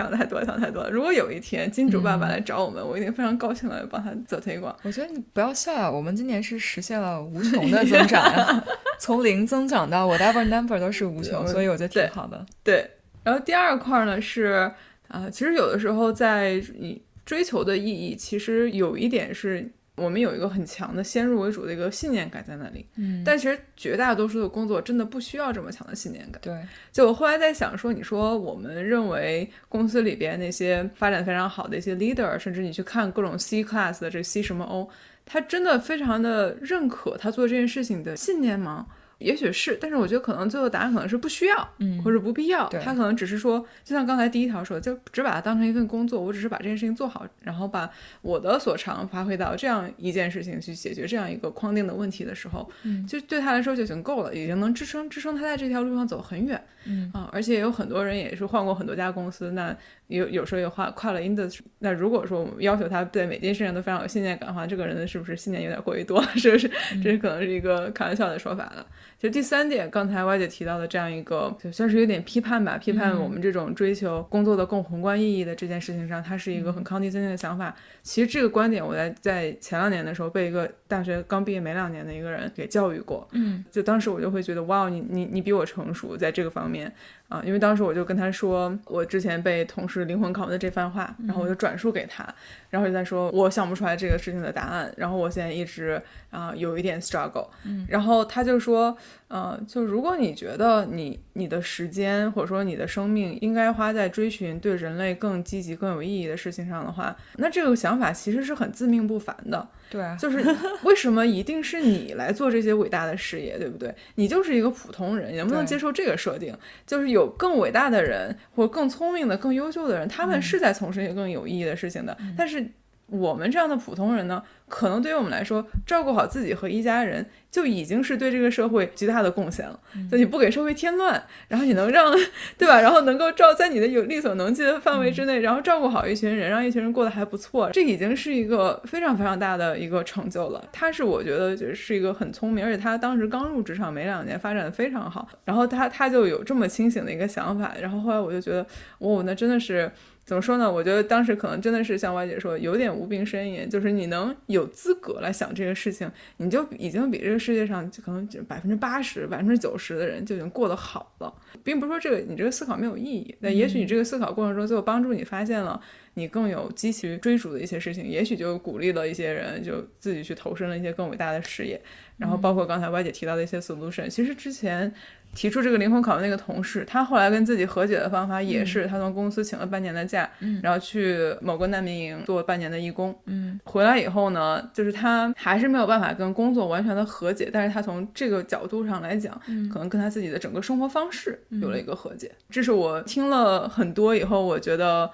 [0.00, 0.90] 想太多，想太多了。
[0.90, 4.74] 如果有一天金主爸爸来找我们，我一定非常高兴的帮他做推广。
[4.82, 8.64] 我觉得你不要笑啊，我们今年是实现了无穷的增长呀，
[8.98, 12.44] 从零增长到 whatever number 都是无穷，所以我觉得挺好的。
[12.64, 12.90] 对，
[13.22, 14.70] 然后第二块呢是
[15.08, 19.70] 啊，其实有的时候在你追求的意义，其实有一点是。
[20.00, 26.40] 我们有一个很强的先入为主的一个信念感在那里，嗯，但其实绝大多数的工作真的不需要这么强的信念感。
[26.40, 26.54] 对，
[26.90, 34.88] 就我后来在想说，你说我们认为公司里边那些发展非常好的一些 leader，甚至你去看各种 C class 的这 C 什么 O，
[35.26, 38.86] 他真的非常的认可他做这件事情的信念吗？
[39.20, 42.68] 也许是，但是我觉得可能最后答案可能是不需要，嗯，或者不必要。
[42.82, 47.88] 他可能只是说，就像刚才第一条说的，就只把它当成一份工作，我只是把这件事情做好，然后把
[48.22, 59.76] 我的所长发挥到这样一件事情去解决这样一个框定的问题的时候，嗯，就对他来说就已经够了，已经能支撑支撑他在这条路上走很远，嗯啊，而且有很多人也是换过很多家公司，那
[60.08, 66.26] 有有时候也换跨了 industry，那如果说我们要求他对每件事情都非常有信念感的话，这个人是不是信念有点过于多了？
[66.36, 66.70] 是不是？
[67.02, 68.86] 这可能是一个开玩笑的说法了。
[69.20, 77.76] 就第三点，刚才歪姐提到的这样一个，就算是有点批判吧，批判我们这种追求工作的更宏观意义的这件事情上，它是一个很抗地增进的想法。
[78.02, 86.90] 其实这个观点，我在在前两年的时候被一个大学刚毕业没两年的一个人给教育过，嗯，就当时我就会觉得，哇，你你你比我成熟在这个方面。
[87.28, 92.26] 啊，因为当时我就跟他说，我之前被同事灵魂拷问的这番话，然后我就转述给他，
[92.70, 98.96] 然后就在说，我想不出来这个事情的答案，然后我现在一直啊有一点 struggle，嗯，然后他就说。
[99.28, 109.68] 呃，就如果你觉得你你的时间或者说你的生命应该花在追寻对人类更积极、更有意义的事情上的话，那这个想法其实是很自命不凡的。
[109.88, 110.44] 对，啊就 是
[110.84, 113.94] 为什么一定是你来做这些伟大的事业，对不对？
[114.16, 116.56] 你就是一个普通人，能不能接受这个设定？
[116.86, 122.64] 就是有更伟大的人，或者更聪明的、更优秀的人，他们是在从事一些更有意义的事情的，但是。
[123.10, 129.78] 我们这样的普通人呢，可能对于我们来说，照顾好自己和一家人就已经是对这个社会极大的贡献了。
[130.10, 132.12] 就你不给社会添乱，然后你能让，
[132.56, 132.80] 对吧？
[132.80, 140.64] 然后能够照在你的有力所能及的范围之内，然后照顾好一群人，让一群人过得还不错，这已经是一个非常非常大的一个成就了。
[140.72, 145.28] 他是我觉得就是一个很聪明，而且他当时刚入职场没两年，发展的非常好。
[145.44, 147.74] 然后他他就有这么清醒的一个想法。
[147.80, 148.64] 然后后来我就觉得，
[148.98, 149.90] 哦，那真的是。
[150.30, 150.72] 怎么说呢？
[150.72, 153.68] 我觉得当时可能真的是像歪姐说，有点无病呻吟。
[153.68, 163.34] 就是你能有资格来想这个事情，你就已经比这个世界上可能百分之八十、百分之九十的人就已经过得好了，并不是说这个你这个思考没有意义。
[163.42, 165.82] 但也许你这个思考过程中，最后帮助你发现了
[166.14, 171.82] 你更有激情追逐的一些事情，也许就鼓励了一些人就自己去投身了一些更伟大的事业。
[172.20, 174.92] 然后包括刚才歪姐提到的一些 solution，其实之前。
[175.32, 180.28] 提出这个灵魂拷问那个同事，他后来跟自己和解的方法也是，他从公司请了半年的假，
[180.60, 183.16] 然后去某个难民营做半年的义工。
[183.26, 189.40] 嗯，回来以后呢，就是他还是没有办法跟工作完全的和解，但是他从这个角度上来讲，
[189.72, 192.32] 可能跟他自己的整个生活方式有了一个和解。
[192.50, 195.08] 这是我听了很多以后，我觉得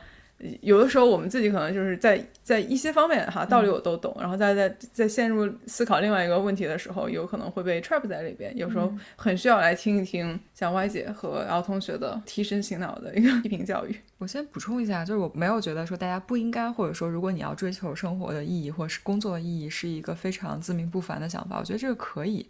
[0.61, 8.55] 有的时候我们自己可能就是在在一些方面哈道理我都懂，然后在在在陷入思考另外一个问题的时候，有可能会被 trap 在里边。
[8.57, 13.97] 有时候很需要来听一听像 Y 姐和 L 同学的提神醒脑的一个 批评教育。
[14.18, 21.59] 我先补充一下，就是我没有觉得说大家不应该，或者说如果你要追求生活的意义或者是工作的意义，是一个非常自命不凡的想法。
[21.59, 22.47] 我觉得这个可以。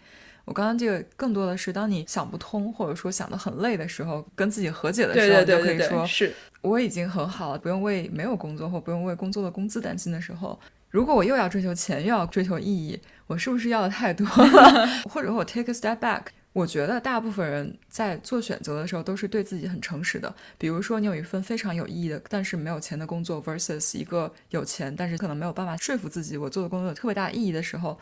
[0.47, 6.33] 我刚刚这个更多的是，当你想不通或者说想得很累的时候，跟自己和解的时候，就可以说是
[6.63, 10.59] 我已经很好了，不用为没有工作或不用为工作的工资担心的时候。
[10.89, 14.87] 如果我又要追求钱，又要追求意义，我是不是要的太多了？
[15.11, 16.23] 或者我 take a step back？
[16.53, 20.35] 我觉得大部分人在做选择的时候都是对自己很诚实的。
[20.57, 27.99] 比如说，你有一份非常有意义的，但是没有钱的工作，versus 一个有钱但是可能没有办法说服自己我做的工作有特别大意义的时候。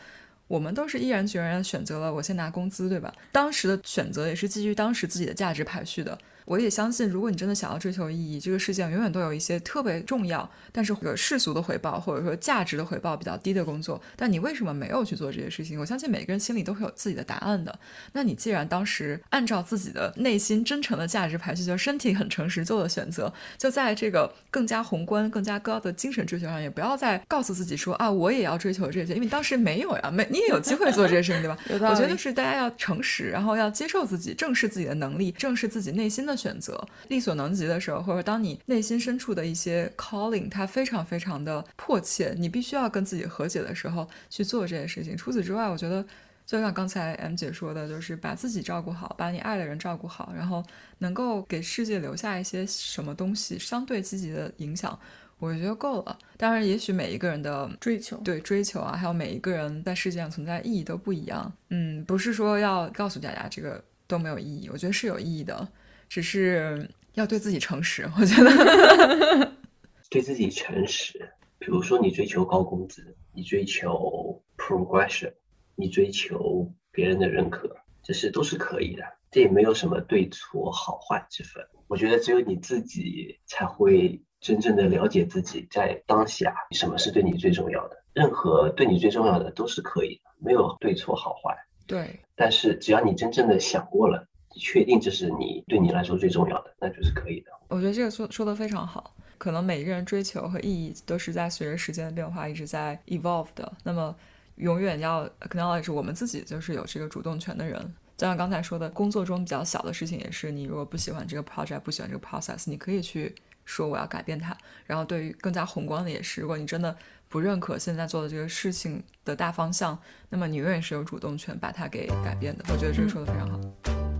[0.47, 3.12] 我们都是毅然决然选择了我先拿工资，对吧？
[3.32, 6.18] 当时的选择也是基于当时自己的价值排序的。
[6.45, 14.01] 我也相信，如果你真的想要追求意义，这个世界上永远都有一些特别重要，但是有世俗的回报或者说价值的回报比较低的工作。
[14.16, 15.78] 但你为什么没有去做这些事情？
[15.80, 17.78] 我相信每个人心里都会有自己的答案的。
[18.12, 31.88] 那你既然当时按照自己的内心真诚的价值排序，就身体很诚实做的选择，就在这个更加宏观、更加高的精神追求上，也不要再告诉自己说啊，我也要追求这些，因为当时没有呀，没你也有机会做这些事情，对吧？
[31.90, 36.87] 我觉得是大家要诚实，然后要接受自己，正视自己的能力，正视自己内心的选择。
[37.09, 45.16] 力所能及的时候，或者当你内心深处的一些 calling，它非常非常的迫切，你必须要跟自己和解的时候去做这件事情。
[45.16, 46.05] 除此之外，我觉得
[46.47, 50.62] 就像刚才 M 姐说的，就是把自己照顾好，把你爱的人照顾好，然后
[50.99, 54.99] 能够给世界留下一些什么东西，相对积极的影响，
[55.39, 56.18] 我觉得够了。
[56.37, 61.51] 当然，也许每一个人的追求，对追求啊，还有每一个人在世界上存在意义都不一样。
[61.70, 65.66] 嗯，不是说要告诉大家这个都没有意义，我觉得是有意义的，
[66.14, 66.88] 只是。
[67.14, 69.52] 要对自己诚实，我觉得
[70.10, 71.30] 对自己诚实。
[71.60, 75.32] 比如说，你追求高工资，你追求 progression，
[75.76, 77.70] 你追求别人的认可，
[78.02, 79.04] 这是都是可以的。
[79.30, 81.64] 这也没有什么对错好坏之分。
[81.86, 87.96] 我觉得只有你自己才会真正的了解自己，在当下什么是对你最重要的。
[88.12, 91.56] 任何对你最重要的都是可以的，没有对错好坏。
[91.86, 92.18] 对。
[92.34, 94.26] 但是只要你真正的想过了。
[94.57, 97.50] 确定这是你对你来说最重要的，那就是可以的。
[97.68, 99.14] 我觉得这个说说的非常好。
[99.36, 103.70] 可能每一个人追求和意义都是在随着时间的变化一直在 evolve 的。
[103.82, 104.14] 那么，
[104.57, 107.94] 永远要 acknowledge 我们自己就是有这个主动权的人。
[108.16, 113.34] 就像刚才说的，工作中比较小的事情也是，你如果不喜欢这个 project，不喜欢这个 process，你可以去
[113.64, 114.57] 说我要改变它。
[114.86, 116.96] 然后，对于更加宏观的也是，如果你真的
[117.28, 119.98] 不认可现在做的这个事情的大方向，
[120.30, 122.64] 那么你永远是有主动权把它给改变的。
[122.72, 124.13] 我觉得这个说的非常好。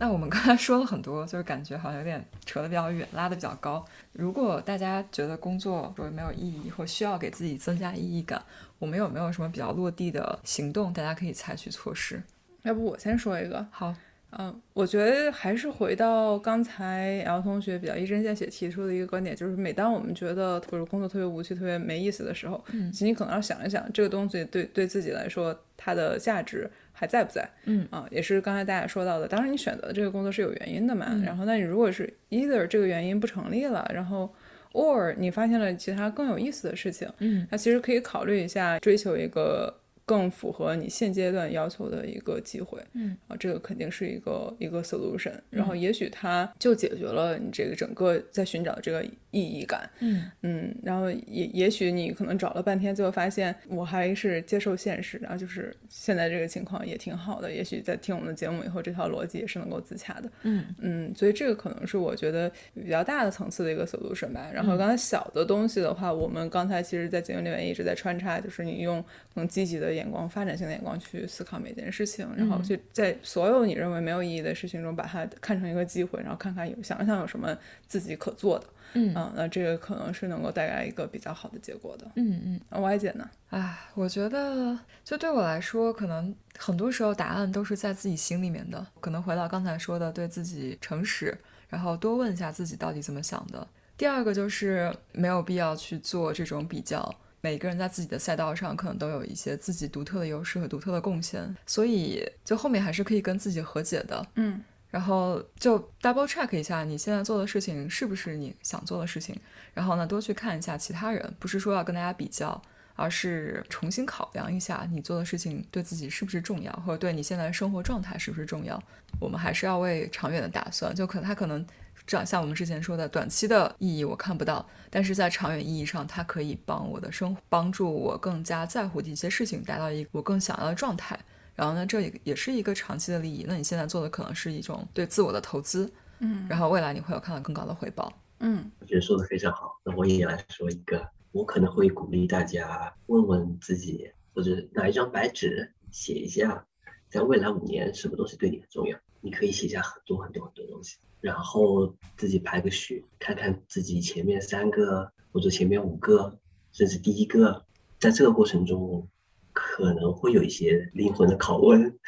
[0.00, 3.84] 那我们刚才说了很多，就是感觉好像有点扯得比较远，拉得比较高。
[4.12, 8.40] 如果大家觉得工作说没有意义，或需要给自己增加意义感，
[8.78, 12.22] 我们有没有什么比较落地的行动，大家可以采取措施？
[12.62, 13.66] 要不我先说一个？
[13.70, 13.94] 好。
[14.36, 27.48] 嗯，我觉得还是回到刚才 L 同学比较一针见血提出的一个观点，就是每当我们觉得或者工作特别无趣、特别没意思的时候，嗯，其实你可能要想一想，这个东西对对自己来说它的价值还在不在？
[27.64, 34.30] 嗯啊，也是刚才大家说到的，当然你选择这个工作是有原因的嘛，然后那你如果是 either 这个原因不成立了，然后
[34.72, 39.74] or 你发现了其他更有意思的事情，嗯，那其实可以考虑一下追求一个。
[40.08, 43.14] 更符合你现阶段要求的一个机会，嗯。
[43.28, 50.30] 啊，这个肯定是一个一个 solution，然后也许它就解决了你这个整个在寻找这个意义感，嗯。
[50.40, 60.64] 嗯，然后也也许你可能找了半天，最后发现我还是接受现实，然后就是现在这个情况也挺好的，也许在听我们的节目以后，这套逻辑也是能够自洽的，嗯。
[60.78, 64.50] 嗯，所以这个可能是我觉得比较大的层次的一个 solution 吧。
[64.54, 69.04] 然后刚才小的东西的话，我们刚才其实，在节目里面一直在穿插，就是你用
[69.34, 69.97] 更积极的。
[69.98, 78.66] 眼光、发展性的眼光去思考每件事情，然后去在所有你认为没有意义的事情中，把它看成一个机会，然后看看有想想有什么自己可做的。
[78.94, 82.10] 嗯啊，那这个可能是能够带来一个比较好的结果的。
[82.14, 83.28] 嗯嗯，那 Y 姐呢？
[83.50, 88.86] 啊，我觉得就对我来说，可能很多时候答案都是在自己心里面的。
[88.98, 91.36] 可能回到刚才说的，对自己诚实，
[91.68, 93.68] 然后多问一下自己到底怎么想的。
[93.98, 97.14] 第二个就是没有必要去做这种比较。
[97.40, 104.26] 每个人在自己的赛道上可能都有一些自己独特的优势和独特的贡献，所以就后面还是可以跟自己和解的。
[104.34, 104.60] 嗯，
[104.90, 109.38] 然后就 double check 一下你现在做的事情是不是你想做的事情，
[109.72, 112.60] 然后呢多去看一下其他人，不是说要跟大家比较，
[112.96, 118.82] 而是重新考量一下你做的事情对自己是不是重要，或者对你现在的生活状态是不是重要。
[119.20, 121.64] 我们还是要为长远的打算，就可能他可能。
[122.08, 131.20] 这样像我们之前说的，短期的意义我看不到，但是在长远意义上，它可以帮我的生活，帮助我更加在乎的一些事情，达到一个我更想要的状态。
[131.54, 133.44] 然后呢，这也也是一个长期的利益。
[133.46, 138.10] 那你现在做的可能是一种对自我的投资，嗯，然后未来你会有看到更高的回报。
[138.38, 139.78] 嗯，我觉得说的非常好。
[139.84, 146.64] 那我也来说一个，我可能会鼓励大家问问自己，或者拿一张白纸写一下，
[147.10, 148.96] 在未来五年什么东西对你很重要。
[149.20, 150.96] 你可以写下很多很多很多东西。
[151.20, 156.38] 然后自己排个序，看看自己前面三个或者前面五个，
[156.72, 157.64] 甚至第一个，
[157.98, 159.08] 在这个过程中
[159.52, 161.98] 可能会有一些灵魂的拷问，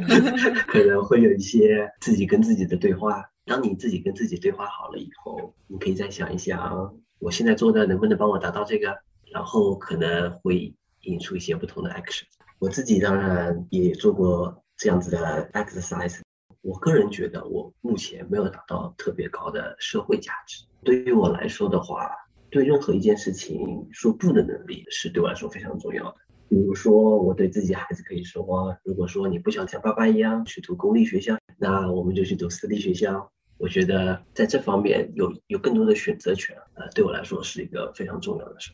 [0.66, 3.30] 可能会有一些自己跟自己的对话。
[3.46, 8.96] 当你自己跟自己对话好了以后，你可以再想一想，我现在做的能不能帮我达到这个，
[9.30, 12.22] 然后可能会引出一些不同的 action。
[12.58, 16.23] 我自己当然也做过这样子的 exercise。
[16.64, 20.64] 我个人觉得，我目前没有达到特别高的社会价值。
[20.82, 22.10] 对于我来说的话，
[22.50, 26.16] 对任何一件事情说不的能力是对我来说非常重要的。
[26.48, 33.30] 比如说，我对自己孩子可以说，如果说你不想像爸爸一样去读公立学校，那我们就去读私立学校。
[33.58, 38.72] 我觉得在这方面有有更多的选择权，呃，对我来说是一个非常重要的事。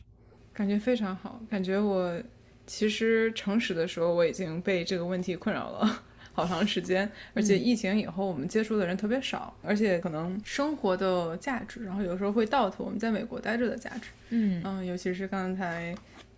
[0.53, 2.21] 感觉非常好，感觉我
[2.65, 6.03] 其实诚实的说，我已经被这个问题困扰了。
[6.33, 14.09] 好长时间，而且疫情以后我们接触的人特别少，而且可能生活的价值，然后有时候会倒退我们在美国待着的价值。
[14.29, 15.93] 嗯嗯，尤其是刚才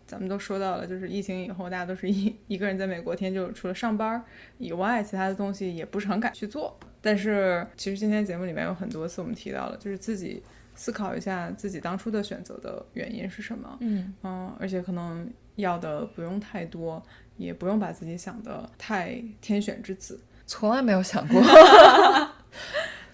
[0.07, 4.23] 咱们都说到了，就是疫情以后大家都是一 一个人在美国，天就除了上班
[4.57, 6.75] 以外，其他的东西也不是很敢去做。
[7.01, 10.41] 但是其实今天节目里面有很多次我们提到了，就是自己
[10.73, 13.77] 思考一下自己当初的选择的原因是什么。
[13.81, 17.03] 嗯嗯，而且可能要的不用太多。
[17.37, 21.41] 也不用把自己想的太天选之子，从来没有想过，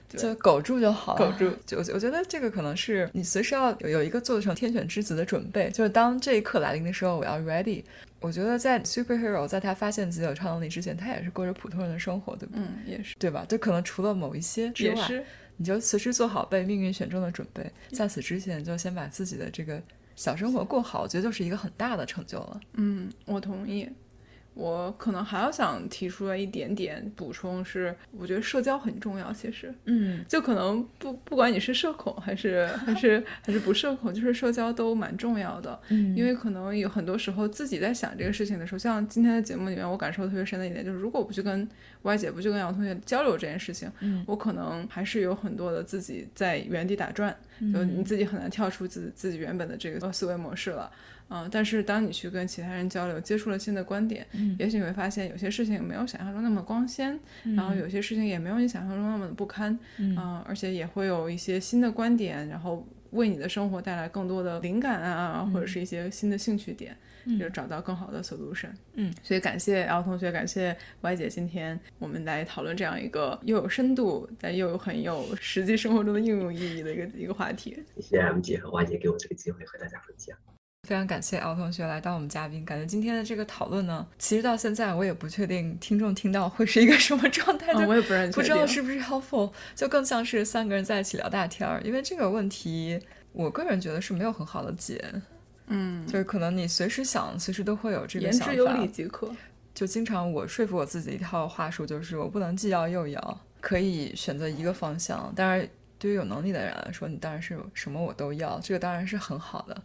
[0.10, 1.16] 就苟住就好。
[1.16, 7.84] 苟住，就我觉得这个可能是你随时要有有一个做成天选之子的准备，就是当这一刻来临的时候，我要 ready。
[8.22, 12.56] 我觉得在 superhero 在他发现自己有超能力之前，他也是过着普通人的生活，对吧？
[12.58, 13.46] 嗯，也是，对吧？
[13.48, 15.24] 就可能除了某一些之外，
[15.56, 19.82] 你就随时做好被命运选中的准备，在此之前就先把自己的这个
[20.18, 22.60] 小生活过好，我觉得就是一个很大的成就了。
[22.74, 23.88] 嗯，我同意。
[24.60, 29.32] 我可能还要想提出来一点点补充，是我觉得社交很重要。
[29.32, 35.80] 其实，嗯，就可能不不管你是社恐还是还是还是不社恐，就是社交都蛮重要的。
[35.88, 41.66] 嗯，因为可能有很多时候自己在想这个事情的时候，像今天的节目里面，我感受特别深的一点就是，如果我不去跟
[42.02, 47.34] Y 姐不去跟杨同学交流这件事情，嗯，我可能还是有很多的自己在原地打转，
[47.74, 50.92] 就你自己很难跳出自自己原本的这个思维模式了。
[51.30, 57.20] 嗯，但是当你去跟其他人交流，接触了新的观点，嗯，也许你会发现有些事情没有想象中那么光鲜，
[57.56, 60.18] 然后有些事情也没有你想象中那么的不堪，嗯，
[60.48, 66.96] 而且也会有一些新的观点，然后为你的生活带来更多的灵感啊，或者是一些新的兴趣点，
[67.40, 68.70] 就找到更好的 solution。
[68.94, 77.78] 嗯，所以感谢 L 同学，感谢 Y 姐，今天我们来讨论这样一个又有深度但又有很有实际生活中的应用意义的一个一个话题。
[77.96, 80.36] 谢谢 M 姐和 Y 姐给我这个机会和大家分享。
[80.90, 91.80] 非常感谢敖同学来当我们嘉宾，感觉今天的这个讨论呢，其实到现在我也不确定听众听到会是一个什么状态， 我也不不知道是不是 helpful，就更像是三个人在一起聊大天儿。
[91.86, 93.00] 因为这个问题，
[93.34, 95.00] 我个人觉得是没有很好的解，
[95.68, 98.52] 嗯，就是可能你随时想，随时都会有这个想法。
[98.52, 99.32] 言之有理即可。
[99.76, 105.32] 就经常我说服我自己一套话术，就是我不能既要又要，可以选择一个方向。
[105.36, 105.70] 但是，
[106.00, 109.80] 对于有能力的人来说，你当然是什么我都要，这个当然是很好的。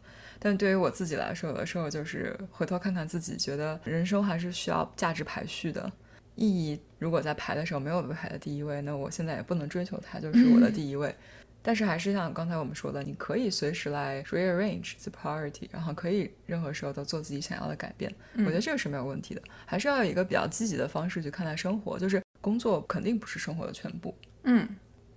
[0.45, 5.91] 但对于我自己来说，有的时候就是回头看看自己，觉得人生还是需要价值排序的。
[6.35, 11.15] 意义如果在排的时候没有被排在第一位，那我现在也不能追求它就是我的第一位。
[11.63, 18.15] 但是还是像刚才我们说的，你可以随时来 rearrange the priority，然后可以任何时候都做自己想要的改变。
[18.35, 19.41] 我觉得这个是没有问题的。
[19.65, 24.15] 还是要有一个比较积极的方式去看待生活，就是工作肯定不是生活的全部。
[24.43, 24.69] 嗯，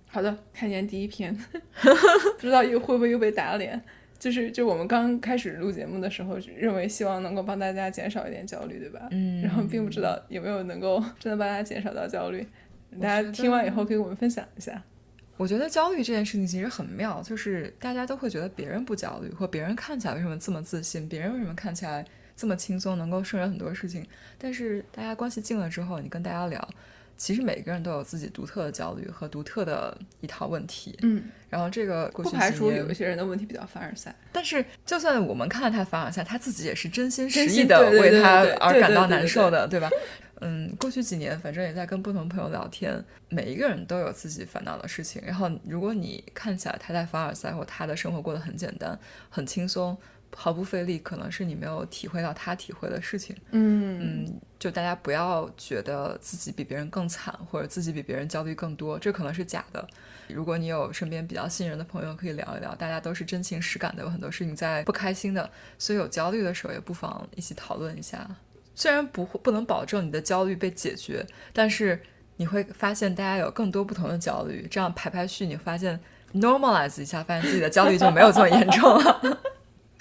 [0.08, 1.36] 好的，看见第一篇，
[1.84, 3.84] 不知道又会不会又被打脸。
[4.20, 9.08] 就是就我们刚开始录节目的时候，认为希望能够帮大家减少一点焦虑，对吧？
[9.12, 9.42] 嗯。
[9.42, 12.46] 然后并不知道有没有能够真的帮大家减少到焦虑。
[13.02, 14.82] 大家听完以后可以跟我们分享一下。
[15.36, 22.04] 我觉得焦虑这件事情其实很妙，就是大家都会觉得别人不焦虑，或别人看起来为什么这么自信，别人为什么看起来
[22.36, 24.04] 这么轻松，能够胜任很多事情。
[24.40, 26.68] 但是大家关系近了之后，你跟大家聊。
[27.18, 39.90] 其实每个人都有自己独特的焦虑和独特的一套问题，嗯，然后这个不排除有一些人的问题比较凡尔赛，但是就算我们看他凡尔赛，他自己也是真心实意的为他而感到难受的，对吧？
[40.40, 45.20] 嗯，过去几年反正也在跟不同朋友聊天，每一个人都有自己烦恼的事情。
[45.26, 48.96] 然后如果你看起来他在凡尔赛或他的生活过得很简单、
[49.32, 49.98] 很轻松、
[50.36, 53.36] 毫不费力，可能是你没有体会到他体会的事情。
[53.52, 59.88] 嗯嗯，就大家不要觉得自己比别人更惨，或者自己比别人焦虑更多，这可能是假的。
[60.28, 65.50] 如果你有身边比较信任的朋友，可以聊一聊，大家都是真情实感的，有很多事情在不开心的，
[65.80, 68.30] 所以有焦虑的时候也不妨一起讨论一下。
[68.76, 72.00] 虽然不会不能保证你的焦虑被解决，但是
[72.36, 76.00] 你会发现大家有更多不同的焦虑，这样排排序，你发现
[76.34, 79.42] normalize 一下，发现自己的焦虑就没有这么严重了。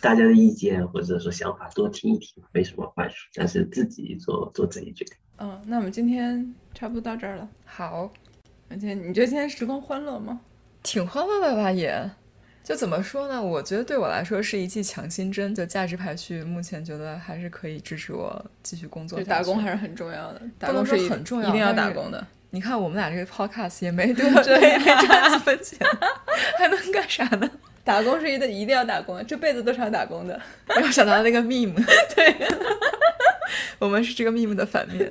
[0.01, 5.15] 大家的意见或者说想法多听一听，没什么坏处，但是自己做做自己决定。
[5.39, 7.49] 嗯，那我们今天差不多到这儿了。
[7.65, 8.11] 好，
[8.69, 10.41] 而且你觉得今天时光欢乐吗？
[10.83, 12.11] 挺欢乐的吧也。
[12.63, 13.41] 就怎么说呢？
[13.41, 15.55] 我觉得对我来说是一剂强心针。
[15.55, 19.23] 就价值排序，目前觉得还是可以支持我继续工作。
[19.23, 22.27] 打工还是很重要的，打不能工是很重要一定要打工的。
[22.51, 25.79] 你看我们俩这个 podcast 也没多 对，没赚几分钱，
[26.59, 27.49] 还能干啥呢？
[27.87, 30.39] 打工是一定一定要打工的，这辈子都是要打工的。
[30.77, 31.73] 没有想到那个 meme，
[32.17, 32.35] 对，
[33.79, 35.09] 我们是这个 meme 的反面。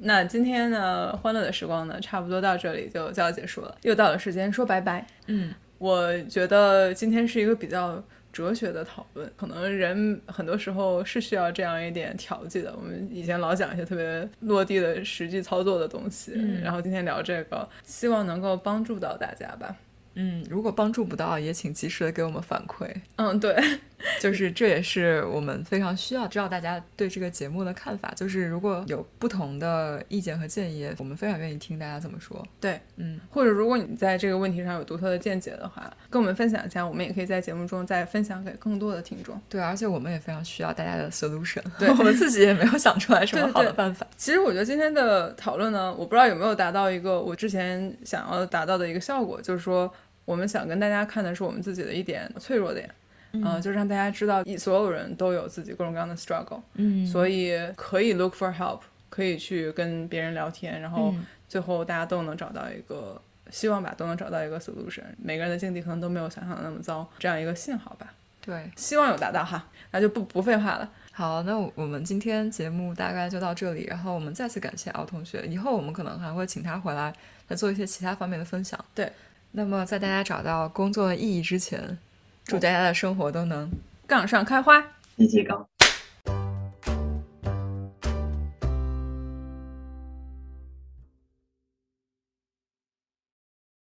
[0.00, 5.06] 那今天呢，欢乐的时光呢，差不多到这里就就要结束了，又到了时间说拜拜。
[5.28, 12.72] 嗯，我觉得今天是一个比较哲学的讨论，可能人很多时候是需要这样一点调剂的。
[12.76, 19.74] 我们以前老讲一些特别落地的实际操作的东西，嗯然后今天聊这个，希望能够帮助到大家吧。
[20.16, 22.90] 嗯，如果帮助不到，也请及时的给我们反馈。
[23.16, 23.54] 嗯，对，
[24.18, 28.12] 就是这也是我们非常需要知道大家对这个节目的看法。
[28.16, 32.42] 就是如果有不同的意见和建议，我们非常愿意听大家怎么说。
[32.58, 39.38] 对，嗯，或者如果你在这个问题上有独特的见解的话，跟我们分享一下，我们也可以在节目中再分享给更多的听众。
[39.50, 41.62] 对，而且我们也非常需要大家的 solution。
[41.78, 44.06] 对我们自己也没有想出来什么好的办法。
[44.16, 49.92] 其实我觉得今天的讨论呢，我不知道有没有达到一个我之前想要达到的一个效果，就是说
[50.26, 52.90] 我们想跟大家看的是我们自己的一点脆弱点，
[53.32, 63.18] 嗯、就是让大家知道，一所有人都有自己各种各样的 struggle，嗯所以可以 look for help，可以去跟别人聊天，然后嗯最后大家都能找到一个。
[63.48, 65.04] 希望吧，都能找到一个 solution。
[65.22, 68.12] 每个人的境地可能都没有想象的那么糟，这样一个信号吧。
[68.44, 70.90] 对，希望有达到哈，那就不不废话了。
[71.12, 77.14] 好，那我我们今天节目大概就到这里，然后我们再次感谢敖同学，以后我们可能还会请他回来
[77.46, 78.84] 来做一些其他方面的分享。
[78.92, 79.12] 对，
[79.58, 81.96] 那么在大家找到工作的意义之前，
[82.44, 83.70] 祝大家的生活都能
[84.06, 84.84] 杠上开花。
[85.16, 85.66] 一阶高。